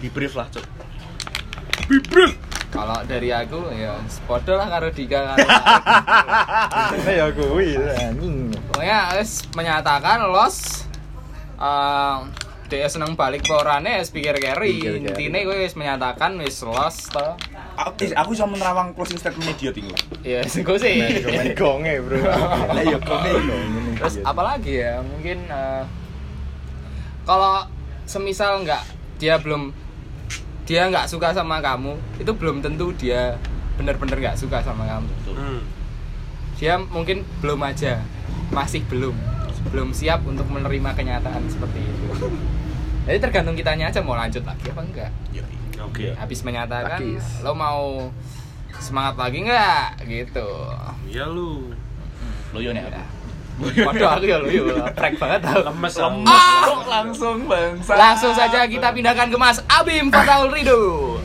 di 0.02 0.10
brief 0.10 0.34
lah, 0.34 0.50
cuk. 0.50 0.66
Kalau 2.74 2.98
dari 3.06 3.30
aku 3.30 3.70
ya 3.70 3.94
podo 4.26 4.58
lah 4.58 4.66
karo 4.66 4.90
Dika 4.90 5.38
karo. 5.38 5.46
Nah 7.06 7.14
ya 7.14 7.30
kuwi 7.30 7.78
anjing. 7.78 8.50
Pokoknya 8.74 9.14
wis 9.22 9.46
menyatakan 9.54 10.26
los 10.34 10.90
eh 11.62 12.18
dia 12.74 12.90
seneng 12.90 13.14
balik 13.14 13.46
wis 14.02 14.10
pikir 14.10 14.34
carry. 14.42 14.82
Pikir 14.82 15.06
carry. 15.06 15.30
Intine 15.30 15.40
gue 15.46 15.58
wis 15.62 15.78
menyatakan 15.78 16.34
wis 16.42 16.66
los 16.66 17.14
to. 17.14 17.38
Aku, 17.74 18.06
eh, 18.06 18.14
aku 18.18 18.34
bisa 18.34 18.46
menerawang 18.50 18.98
closing 18.98 19.18
statement 19.22 19.50
media 19.50 19.70
tinggal. 19.74 19.98
Ya, 20.22 20.46
gue 20.46 20.78
sih. 20.78 20.94
Gonge, 21.58 22.06
Bro. 22.06 22.22
Lah 22.70 22.84
yo 22.86 22.98
kone. 23.02 23.34
Terus 23.98 24.22
apalagi 24.26 24.82
ya? 24.82 25.02
Mungkin 25.02 25.46
eh, 25.46 25.84
kalau 27.26 27.70
semisal 28.10 28.66
nggak 28.66 28.82
dia 29.22 29.38
belum 29.38 29.83
dia 30.64 30.88
nggak 30.88 31.12
suka 31.12 31.36
sama 31.36 31.60
kamu, 31.60 31.96
itu 32.20 32.32
belum 32.32 32.64
tentu 32.64 32.96
dia 32.96 33.36
bener-bener 33.76 34.16
nggak 34.20 34.38
suka 34.40 34.64
sama 34.64 34.88
kamu. 34.88 35.12
Hmm. 35.36 35.62
Dia 36.56 36.80
mungkin 36.80 37.28
belum 37.44 37.60
aja, 37.68 38.00
masih 38.54 38.86
belum, 38.88 39.16
belum 39.74 39.92
siap 39.92 40.24
untuk 40.24 40.48
menerima 40.48 40.96
kenyataan 40.96 41.44
seperti 41.52 41.84
itu. 41.84 42.08
Jadi 43.08 43.18
tergantung 43.20 43.60
kitanya 43.60 43.92
aja 43.92 44.00
mau 44.00 44.16
lanjut 44.16 44.48
lagi 44.48 44.72
apa 44.72 44.82
enggak. 44.82 45.12
Oke. 45.84 46.16
Habis 46.16 46.40
menyatakan 46.48 47.00
Takis. 47.04 47.44
lo 47.44 47.52
mau 47.52 48.08
semangat 48.80 49.16
lagi 49.20 49.44
nggak 49.44 50.08
gitu 50.08 50.48
Iya 51.12 51.28
lu. 51.28 51.76
Loyo 52.56 52.72
nih 52.72 52.88
aku. 52.88 53.23
Waduh 53.86 54.10
aku 54.12 54.26
ya 54.26 54.38
lo 54.38 54.48
yo 54.48 54.66
prank 54.92 55.16
banget 55.16 55.40
tau 55.42 55.62
Lemes. 55.64 55.94
Ah, 56.24 56.74
langsung 56.84 57.46
bangsa. 57.46 57.94
langsung 57.94 58.34
saja 58.34 58.66
kita 58.66 58.90
pindahkan 58.90 59.28
ke 59.28 59.38
Mas 59.38 59.62
Abim 59.68 60.10
Fataul 60.10 60.50
Rido 60.50 61.22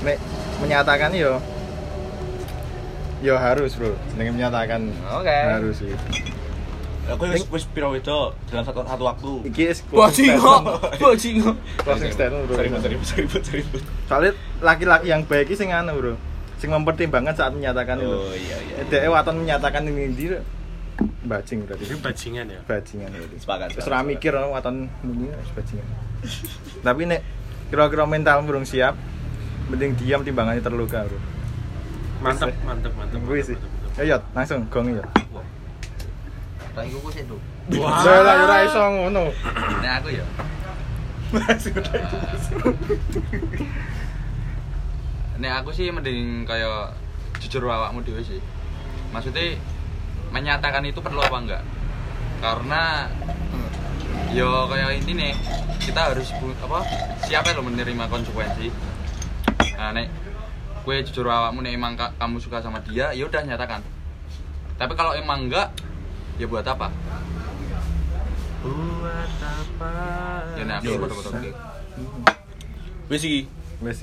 nek 0.00 0.18
menyatakan 0.58 1.10
yo 1.10 1.38
yo 3.18 3.34
harus 3.34 3.74
bro 3.74 3.94
jenenge 4.08 4.30
menyatakan 4.32 4.90
Oke. 5.12 5.30
harus 5.30 5.74
sih 5.76 5.94
Aku 7.08 7.24
wis 7.24 7.40
wis 7.48 7.64
piro 7.64 7.88
wedo 7.88 8.36
dalam 8.52 8.62
satu 8.62 8.84
satu 8.84 9.00
waktu. 9.02 9.32
iki 9.48 9.64
is 9.66 9.80
Bajingo, 9.82 10.60
bajingo. 11.00 11.56
closing 11.78 12.12
statement 12.12 12.44
bro 12.44 12.54
Sorry, 12.54 12.68
sorry, 12.68 12.96
sorry, 13.00 13.24
sorry. 13.40 13.62
soalnya 14.04 14.32
laki-laki 14.60 15.08
yang 15.08 15.24
baik 15.24 15.48
sing 15.50 15.72
anu 15.72 15.96
bro 15.96 16.14
sing 16.58 16.68
mempertimbangkan 16.68 17.32
saat 17.32 17.50
menyatakan 17.50 17.96
itu 17.96 18.12
Oh 18.12 18.28
iya 18.30 18.56
iya. 18.60 18.84
Dek 18.84 19.08
waton 19.08 19.40
menyatakan 19.40 19.82
ini 19.84 20.12
dia 20.12 20.44
bajing 20.98 21.62
berarti 21.64 21.84
Ini 21.86 21.96
bajingan 22.02 22.46
ya. 22.50 22.60
bajingan 22.66 23.08
berarti 23.14 23.36
Sepakat. 23.38 23.68
Sepakat. 23.78 24.04
mikir 24.06 24.32
oh, 24.34 24.50
waton 24.50 24.90
ini 25.06 25.30
bajingan 25.54 25.86
tapi 26.82 27.02
nek 27.06 27.22
kira-kira 27.70 28.04
mental 28.08 28.42
burung 28.42 28.66
siap 28.66 28.98
mending 29.68 29.94
diam 29.94 30.26
timbangannya 30.26 30.62
terluka 30.64 31.06
bro 31.06 31.20
Mantep, 32.18 32.50
mantep, 32.66 32.90
mantep. 32.98 33.22
Gue 33.22 33.38
sih. 33.38 33.54
Ayo, 33.94 34.18
langsung 34.34 34.66
gong 34.74 34.90
ya. 34.90 35.06
Rai 36.74 36.90
kuku 36.90 37.14
sih 37.14 37.22
tuh. 37.30 37.38
Wah. 37.78 38.02
Lah 38.02 38.26
lah 38.26 38.34
ora 38.42 38.56
iso 38.66 38.82
ngono. 38.82 39.30
Nah 39.78 40.02
aku 40.02 40.10
ya. 40.10 40.26
Nek 45.38 45.52
aku 45.62 45.70
sih 45.70 45.94
mending 45.94 46.42
kayak 46.42 46.90
jujur 47.38 47.62
awakmu 47.70 48.02
dhewe 48.02 48.18
sih. 48.18 48.42
Maksudnya 49.14 49.54
menyatakan 50.30 50.82
itu 50.82 50.98
perlu 50.98 51.18
apa 51.18 51.36
enggak? 51.36 51.62
Karena 52.38 53.08
yo 54.30 54.68
kayak 54.68 55.00
ini 55.00 55.12
nih 55.14 55.32
kita 55.80 56.12
harus 56.12 56.28
apa 56.34 56.84
siap 57.22 57.42
ya 57.42 57.52
lo 57.52 57.62
menerima 57.62 58.04
konsekuensi. 58.06 58.68
Nah, 59.74 59.90
nek 59.90 60.06
gue 60.82 60.94
jujur 61.04 61.24
awakmu 61.24 61.60
nek 61.60 61.72
emang 61.72 61.94
ka- 61.94 62.12
kamu 62.14 62.36
suka 62.38 62.58
sama 62.58 62.80
dia, 62.82 63.10
ya 63.10 63.24
udah 63.24 63.42
nyatakan. 63.42 63.80
Tapi 64.74 64.92
kalau 64.94 65.12
emang 65.12 65.46
enggak, 65.46 65.72
ya 66.36 66.44
buat 66.44 66.62
apa? 66.62 66.88
Buat 68.58 69.32
apa? 69.38 69.92
Ya 70.54 70.62
nek 70.64 70.76
aku 70.80 70.90
oke. 70.98 71.50
Wis 73.08 73.22
iki. 73.22 73.40
Wes. 73.78 74.02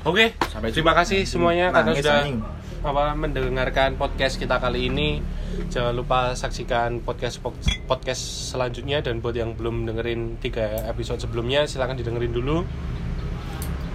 Oke, 0.00 0.32
Sampai 0.46 0.72
terima 0.72 0.92
jumpa. 0.92 1.00
kasih 1.04 1.20
semuanya 1.24 1.68
karena 1.72 1.92
Nangis, 1.92 2.00
sudah 2.00 2.16
anjing. 2.20 2.38
Apa 2.80 3.12
mendengarkan 3.12 4.00
podcast 4.00 4.40
kita 4.40 4.56
kali 4.56 4.88
ini. 4.88 5.20
Jangan 5.68 5.92
lupa 5.92 6.32
saksikan 6.32 7.04
podcast 7.04 7.44
podcast 7.84 8.22
selanjutnya 8.54 9.04
dan 9.04 9.20
buat 9.20 9.36
yang 9.36 9.52
belum 9.52 9.84
dengerin 9.84 10.40
tiga 10.40 10.88
episode 10.88 11.20
sebelumnya 11.20 11.68
silahkan 11.68 12.00
didengerin 12.00 12.32
dulu. 12.32 12.64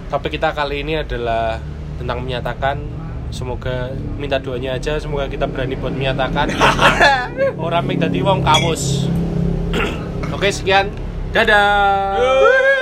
Topik 0.06 0.38
kita 0.38 0.54
kali 0.54 0.86
ini 0.86 1.02
adalah 1.02 1.58
tentang 1.98 2.22
menyatakan. 2.22 2.78
Semoga 3.26 3.90
minta 4.14 4.38
doanya 4.38 4.78
aja, 4.78 5.02
semoga 5.02 5.26
kita 5.26 5.50
berani 5.50 5.74
buat 5.74 5.90
menyatakan. 5.90 6.46
Orang 7.58 7.90
ming 7.90 7.98
dadi 7.98 8.22
wong 8.22 8.46
kawus. 8.46 9.10
Oke, 10.34 10.46
sekian. 10.54 10.94
Dadah. 11.34 12.75